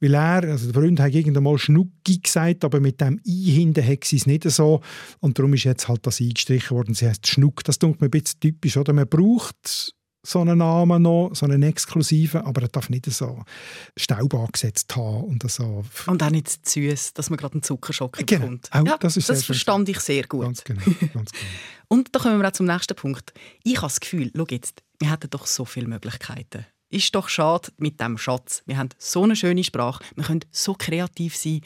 Weil 0.00 0.14
er, 0.14 0.44
also 0.44 0.70
der 0.72 0.82
Freund 0.82 1.00
hat 1.00 1.14
irgendwann 1.14 1.44
mal 1.44 1.58
Schnucki 1.58 2.18
gesagt, 2.18 2.64
aber 2.64 2.80
mit 2.80 3.00
dem 3.00 3.20
I 3.24 3.50
hinten 3.52 3.86
hat 3.86 4.04
sie 4.04 4.16
es 4.16 4.26
nicht 4.26 4.48
so. 4.50 4.80
Und 5.20 5.38
darum 5.38 5.54
ist 5.54 5.64
jetzt 5.64 5.88
halt 5.88 6.06
das 6.06 6.20
eingestrichen 6.20 6.76
worden. 6.76 6.94
Sie 6.94 7.06
heißt 7.06 7.26
Schnuck. 7.26 7.64
Das 7.64 7.78
tut 7.78 8.00
mir 8.00 8.08
ein 8.08 8.10
bisschen 8.10 8.40
typisch. 8.40 8.76
Oder? 8.76 8.92
Man 8.92 9.08
braucht 9.08 9.94
so 10.22 10.40
einen 10.40 10.58
Namen 10.58 11.02
noch, 11.02 11.30
so 11.32 11.46
einen 11.46 11.62
exklusiven, 11.62 12.42
aber 12.42 12.62
er 12.62 12.68
darf 12.68 12.90
nicht 12.90 13.06
so 13.06 13.42
Staub 13.96 14.34
angesetzt 14.34 14.94
haben 14.94 15.24
und 15.24 15.50
so. 15.50 15.84
Und 16.06 16.22
auch 16.22 16.30
nicht 16.30 16.48
zu 16.48 16.80
süß, 16.80 17.14
dass 17.14 17.30
man 17.30 17.38
gerade 17.38 17.54
einen 17.54 17.62
Zuckerschock 17.62 18.18
genau. 18.18 18.40
bekommt. 18.40 18.68
Auch, 18.72 18.86
ja, 18.86 18.98
das, 18.98 19.14
das 19.14 19.44
verstand 19.44 19.88
ich 19.88 20.00
sehr 20.00 20.24
gut. 20.24 20.42
Ganz 20.42 20.64
genau, 20.64 20.82
ganz 20.84 20.98
genau. 21.00 21.24
und 21.88 22.14
da 22.14 22.20
kommen 22.20 22.40
wir 22.40 22.48
auch 22.48 22.52
zum 22.52 22.66
nächsten 22.66 22.94
Punkt. 22.94 23.32
Ich 23.64 23.76
habe 23.76 23.86
das 23.86 24.00
Gefühl, 24.00 24.30
schau 24.36 24.46
jetzt, 24.50 24.82
wir 24.98 25.10
hätten 25.10 25.30
doch 25.30 25.46
so 25.46 25.64
viele 25.64 25.88
Möglichkeiten. 25.88 26.66
Ist 26.90 27.14
doch 27.14 27.28
schade 27.28 27.68
mit 27.78 28.00
dem 28.00 28.18
Schatz. 28.18 28.62
Wir 28.66 28.76
haben 28.76 28.88
so 28.98 29.22
eine 29.22 29.36
schöne 29.36 29.64
Sprache, 29.64 30.04
wir 30.16 30.24
können 30.24 30.44
so 30.50 30.74
kreativ 30.74 31.36
sein. 31.36 31.60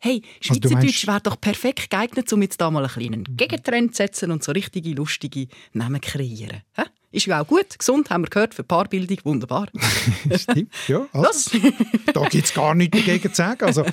Hey, 0.00 0.22
Schweizerdeutsch 0.40 1.08
wäre 1.08 1.20
doch 1.20 1.40
perfekt 1.40 1.90
geeignet, 1.90 2.32
um 2.32 2.40
jetzt 2.40 2.60
da 2.60 2.70
mal 2.70 2.84
einen 2.84 2.92
kleinen 2.92 3.36
Gegentrend 3.36 3.96
zu 3.96 4.04
setzen 4.04 4.30
und 4.30 4.44
so 4.44 4.52
richtige, 4.52 4.90
lustige 4.90 5.48
Namen 5.72 6.00
kreieren. 6.00 6.62
Hä? 6.74 6.84
Ist 7.10 7.24
ja 7.24 7.40
auch 7.40 7.46
gut, 7.46 7.78
gesund, 7.78 8.10
haben 8.10 8.24
wir 8.24 8.28
gehört, 8.28 8.52
für 8.52 8.62
Paarbildung, 8.62 9.16
wunderbar. 9.24 9.68
Stimmt, 10.36 10.72
ja. 10.88 11.06
Also, 11.12 11.58
da 12.12 12.28
gibt 12.28 12.44
es 12.44 12.52
gar 12.52 12.74
nichts 12.74 12.98
dagegen 12.98 13.30
zu 13.30 13.34
sagen. 13.34 13.64
Also, 13.64 13.84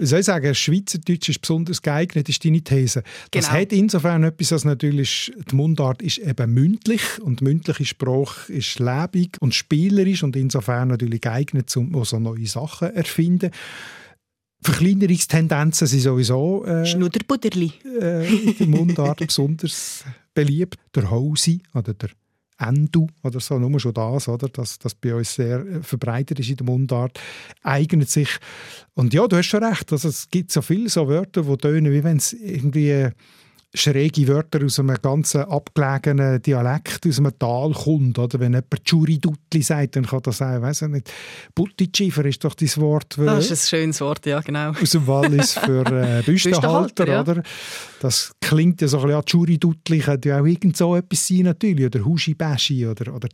soll 0.00 0.18
ich 0.18 0.26
sagen, 0.26 0.52
Schweizerdeutsch 0.52 1.28
ist 1.28 1.40
besonders 1.40 1.80
geeignet, 1.80 2.28
ist 2.28 2.44
deine 2.44 2.60
These. 2.62 3.04
Das 3.30 3.46
genau. 3.46 3.60
hat 3.60 3.72
insofern 3.72 4.24
etwas, 4.24 4.48
dass 4.48 4.64
natürlich 4.64 5.32
die 5.48 5.54
Mundart 5.54 6.02
ist 6.02 6.18
eben 6.18 6.52
mündlich 6.52 7.02
und 7.22 7.40
mündliche 7.40 7.84
Sprache 7.84 8.52
ist 8.52 8.80
lebendig 8.80 9.36
und 9.40 9.54
spielerisch 9.54 10.24
und 10.24 10.34
insofern 10.34 10.88
natürlich 10.88 11.20
geeignet, 11.20 11.74
um 11.76 12.04
so 12.04 12.18
neue 12.18 12.46
Sachen 12.46 12.88
zu 12.88 12.96
erfinden. 12.96 13.50
Verkleinerungstendenzen 14.62 15.86
sind 15.86 16.00
sowieso 16.00 16.64
äh, 16.64 16.84
Schnudderbudderli. 16.84 17.72
Äh, 18.00 18.26
in 18.28 18.58
der 18.58 18.66
Mundart 18.66 19.18
besonders 19.18 20.04
beliebt. 20.34 20.76
Der 20.94 21.10
Hausi 21.10 21.62
oder 21.72 21.94
der 21.94 22.10
Endu 22.60 23.06
oder 23.22 23.40
so, 23.40 23.58
nur 23.58 23.80
schon 23.80 23.94
das, 23.94 24.28
oder, 24.28 24.48
dass 24.48 24.78
das 24.78 24.94
bei 24.94 25.14
uns 25.14 25.34
sehr 25.34 25.60
äh, 25.60 25.82
verbreitet 25.82 26.38
ist 26.38 26.50
in 26.50 26.56
der 26.56 26.66
Mundart, 26.66 27.18
eignet 27.62 28.10
sich. 28.10 28.28
Und 28.94 29.14
ja, 29.14 29.26
du 29.26 29.36
hast 29.36 29.46
schon 29.46 29.64
recht, 29.64 29.90
also 29.92 30.08
es 30.08 30.28
gibt 30.28 30.52
so 30.52 30.62
viele 30.62 30.88
so 30.88 31.08
Wörter, 31.08 31.42
die 31.42 31.56
tönen, 31.56 31.92
wie 31.92 32.04
wenn 32.04 32.18
es 32.18 32.32
irgendwie 32.32 33.08
schräge 33.72 34.26
Wörter 34.26 34.64
aus 34.64 34.80
einem 34.80 34.96
ganz 35.00 35.36
abgelegenen 35.36 36.42
Dialekt 36.42 37.06
aus 37.06 37.18
einem 37.18 37.38
Tal 37.38 37.72
kommt. 37.72 38.18
Oder 38.18 38.40
wenn 38.40 38.52
jemand 38.52 38.84
Churi-Dutli 38.84 39.62
sagt, 39.62 39.96
dann 39.96 40.06
kann 40.06 40.22
das 40.22 40.38
sein, 40.38 40.60
weiß 40.60 40.82
ich 40.82 40.88
nicht. 40.88 41.12
Buttischiefer 41.54 42.24
ist 42.24 42.44
doch 42.44 42.54
das 42.54 42.78
Wort. 42.78 43.16
Das 43.16 43.50
ist 43.50 43.64
ein 43.64 43.78
schönes 43.78 44.00
Wort, 44.00 44.26
ja, 44.26 44.40
genau. 44.40 44.70
Aus 44.82 44.90
dem 44.90 45.06
Wallis 45.06 45.52
für 45.52 45.86
äh, 45.86 46.22
Büstenhalter, 46.26 47.06
ja. 47.06 47.20
oder? 47.20 47.42
Das 48.00 48.32
klingt 48.40 48.80
ja 48.80 48.88
so 48.88 48.98
ein 48.98 49.02
bisschen, 49.04 49.16
ja, 49.16 49.22
Churi-Dutli 49.22 49.98
könnte 50.00 50.28
ja 50.30 50.40
auch 50.40 50.46
irgend 50.46 50.76
so 50.76 50.96
etwas 50.96 51.26
sein, 51.26 51.42
natürlich. 51.42 51.86
Oder 51.86 52.04
Huschi-Baschi 52.04 52.86
oder, 52.86 53.14
oder 53.14 53.28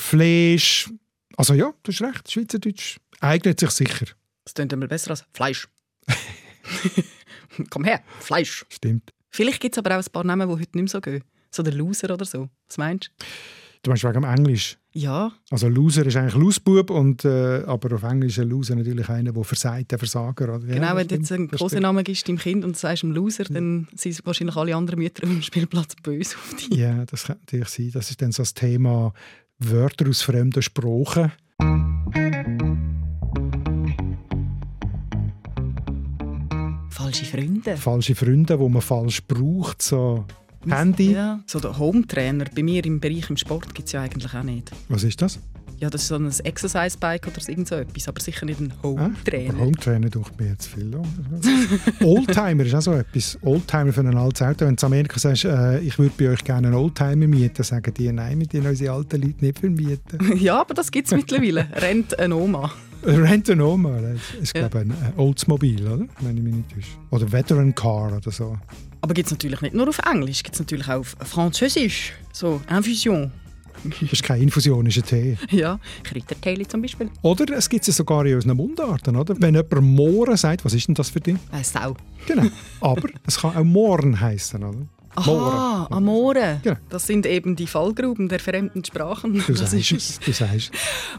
Fleisch. 0.00 0.90
Also 1.36 1.54
ja, 1.54 1.72
du 1.82 1.92
hast 1.92 2.02
recht, 2.02 2.30
Schweizerdeutsch 2.30 2.96
eignet 3.20 3.60
sich 3.60 3.70
sicher. 3.70 4.06
Das 4.44 4.54
klingt 4.54 4.72
immer 4.72 4.86
besser 4.86 5.10
als 5.10 5.24
Fleisch. 5.32 5.68
Komm 7.70 7.84
her, 7.84 8.02
Fleisch. 8.20 8.64
Stimmt. 8.70 9.12
Vielleicht 9.32 9.60
gibt 9.60 9.74
es 9.74 9.78
aber 9.78 9.98
auch 9.98 10.02
ein 10.02 10.12
paar 10.12 10.24
Namen, 10.24 10.46
die 10.46 10.52
heute 10.52 10.60
nicht 10.60 10.74
mehr 10.74 10.88
so 10.88 11.00
gehen. 11.00 11.24
So 11.50 11.62
der 11.62 11.72
Loser 11.72 12.12
oder 12.12 12.24
so. 12.24 12.48
Was 12.68 12.78
meinst 12.78 13.10
du? 13.18 13.24
Du 13.82 13.90
meinst 13.90 14.04
wegen 14.04 14.14
dem 14.14 14.24
Englisch? 14.24 14.78
Ja. 14.92 15.32
Also 15.50 15.68
Loser 15.68 16.06
ist 16.06 16.16
eigentlich 16.16 16.34
Losbub, 16.34 16.90
und, 16.90 17.24
äh, 17.24 17.64
aber 17.66 17.96
auf 17.96 18.02
Englisch 18.04 18.38
ist 18.38 18.42
ein 18.42 18.50
Loser 18.50 18.76
natürlich 18.76 19.08
einer, 19.08 19.32
der 19.32 19.42
versagt, 19.42 19.90
der 19.90 19.98
Versager. 19.98 20.54
Oder? 20.54 20.66
Ja, 20.66 20.74
genau, 20.74 20.96
wenn 20.96 21.08
du 21.08 21.14
jetzt 21.16 21.32
einen 21.32 21.50
Kosenamen 21.50 22.04
gibst 22.04 22.28
deinem 22.28 22.38
Kind 22.38 22.64
und 22.64 22.76
sagst 22.76 23.02
einem 23.02 23.14
Loser, 23.14 23.44
dann 23.44 23.88
sind 23.94 24.24
wahrscheinlich 24.24 24.54
alle 24.54 24.76
anderen 24.76 25.00
Mütter 25.00 25.22
auf 25.24 25.30
dem 25.30 25.42
Spielplatz 25.42 25.96
böse 26.02 26.36
auf 26.36 26.54
dich. 26.54 26.78
Ja, 26.78 27.04
das 27.06 27.24
kann 27.24 27.38
natürlich 27.38 27.68
sein. 27.68 27.90
Das 27.92 28.10
ist 28.10 28.22
dann 28.22 28.32
so 28.32 28.42
das 28.42 28.54
Thema 28.54 29.12
Wörter 29.58 30.08
aus 30.08 30.22
fremden 30.22 30.62
Sprachen. 30.62 31.32
Freunde. 37.76 37.82
Falsche 37.82 38.14
Freunde, 38.14 38.58
die 38.58 38.68
man 38.68 38.82
falsch 38.82 39.22
braucht. 39.22 39.82
So 39.82 40.24
Handy. 40.68 41.12
Ja, 41.12 41.40
so 41.46 41.60
der 41.60 41.78
Home-Trainer. 41.78 42.44
Bei 42.54 42.62
mir 42.62 42.84
im 42.84 43.00
Bereich 43.00 43.28
im 43.30 43.36
Sport 43.36 43.74
gibt 43.74 43.86
es 43.86 43.92
ja 43.92 44.02
eigentlich 44.02 44.32
auch 44.34 44.42
nicht. 44.42 44.70
Was 44.88 45.04
ist 45.04 45.20
das? 45.20 45.38
Ja, 45.82 45.90
das 45.90 46.02
ist 46.02 46.08
so 46.08 46.14
ein 46.14 46.30
Exercise-Bike 46.44 47.26
oder 47.26 47.48
irgend 47.48 47.66
so 47.66 47.74
etwas, 47.74 48.06
aber 48.06 48.20
sicher 48.20 48.46
nicht 48.46 48.60
ein 48.60 48.72
Home-Trainer. 48.84 49.54
Ah, 49.56 49.64
Home-Trainer 49.64 50.10
durch 50.10 50.28
mir 50.38 50.50
jetzt 50.50 50.68
viel. 50.68 50.92
Oldtimer 52.00 52.64
ist 52.64 52.74
auch 52.76 52.82
so 52.82 52.92
etwas. 52.92 53.36
Oldtimer 53.42 53.92
für 53.92 54.02
ein 54.02 54.16
altes 54.16 54.42
Auto. 54.42 54.64
Wenn 54.64 54.76
du 54.76 54.86
in 54.86 54.92
Amerika 54.92 55.18
sagst, 55.18 55.44
äh, 55.44 55.80
ich 55.80 55.98
würde 55.98 56.14
bei 56.16 56.28
euch 56.28 56.44
gerne 56.44 56.68
einen 56.68 56.76
Oldtimer 56.76 57.26
mieten, 57.26 57.64
sagen 57.64 57.92
die, 57.94 58.12
nein, 58.12 58.38
mit 58.38 58.52
denen 58.52 58.68
unsere 58.68 58.94
alten 58.94 59.22
Leute 59.22 59.44
nicht 59.44 59.58
vermieten. 59.58 60.36
ja, 60.38 60.60
aber 60.60 60.74
das 60.74 60.92
gibt 60.92 61.08
es 61.08 61.14
mittlerweile. 61.14 61.66
Rennt 61.74 62.16
eine 62.16 62.36
Oma. 62.36 62.70
Rent 63.04 63.50
a 63.50 63.60
Oma, 63.60 64.00
das 64.00 64.20
ist 64.40 64.56
ja. 64.56 64.68
glaube 64.68 64.86
ich 64.86 64.92
ein 64.92 65.12
Oldsmobil, 65.16 65.86
oder? 65.86 66.06
Wenn 66.20 66.36
ich 66.36 66.42
mich 66.42 66.54
nicht 66.54 66.74
täusche. 66.74 66.90
Oder 67.10 67.32
Veteran 67.32 67.74
Car 67.74 68.16
oder 68.16 68.30
so. 68.30 68.58
Aber 69.00 69.14
gibt 69.14 69.26
es 69.26 69.32
natürlich 69.32 69.60
nicht 69.60 69.74
nur 69.74 69.88
auf 69.88 69.98
Englisch, 69.98 70.42
gibt 70.42 70.54
es 70.54 70.60
natürlich 70.60 70.88
auch 70.88 71.00
auf 71.00 71.16
Französisch. 71.24 72.12
So, 72.32 72.60
Infusion. 72.70 73.32
Das 73.84 74.12
ist 74.12 74.22
keine 74.22 74.44
Infusion, 74.44 74.84
das 74.84 74.96
ist 74.96 75.12
ein 75.12 75.36
Tee. 75.36 75.38
Ja, 75.56 75.80
Kräutertee 76.04 76.66
zum 76.68 76.82
Beispiel. 76.82 77.10
Oder 77.22 77.56
es 77.56 77.68
gibt 77.68 77.88
es 77.88 77.96
sogar 77.96 78.24
in 78.26 78.36
unseren 78.36 78.56
Mundarten, 78.56 79.16
oder? 79.16 79.34
Wenn 79.40 79.54
jemand 79.54 79.82
Mohren 79.82 80.36
sagt, 80.36 80.64
was 80.64 80.74
ist 80.74 80.86
denn 80.86 80.94
das 80.94 81.10
für 81.10 81.20
dich? 81.20 81.36
Eine 81.50 81.64
Sau. 81.64 81.96
Genau. 82.26 82.46
Aber 82.80 83.08
es 83.26 83.38
kann 83.38 83.56
auch 83.56 83.64
Mohren 83.64 84.20
heißen, 84.20 84.62
oder? 84.62 84.86
Aha, 85.14 85.88
Amore. 85.90 86.60
Genau. 86.62 86.76
Das 86.88 87.06
sind 87.06 87.26
eben 87.26 87.56
die 87.56 87.66
Fallgruben 87.66 88.28
der 88.28 88.40
fremden 88.40 88.84
Sprachen. 88.84 89.42
Du 89.46 89.54
sagst 89.54 89.92
es, 89.92 90.20
du 90.20 90.32
sagst 90.32 90.70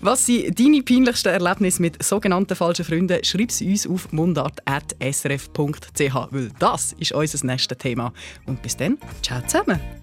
Was 0.01 0.25
sind 0.25 0.59
deine 0.59 0.81
peinlichsten 0.81 1.29
Erlebnisse 1.29 1.81
mit 1.81 2.01
sogenannten 2.03 2.55
falschen 2.55 2.85
Freunden? 2.85 3.23
Schreib 3.23 3.51
sie 3.51 3.71
uns 3.71 3.87
auf 3.87 4.11
mundart.srf.ch, 4.11 6.15
weil 6.31 6.49
das 6.59 6.93
ist 6.93 7.11
unser 7.11 7.45
nächstes 7.45 7.77
Thema. 7.77 8.13
Und 8.45 8.61
bis 8.61 8.77
dann, 8.77 8.97
ciao 9.21 9.41
zusammen. 9.45 9.79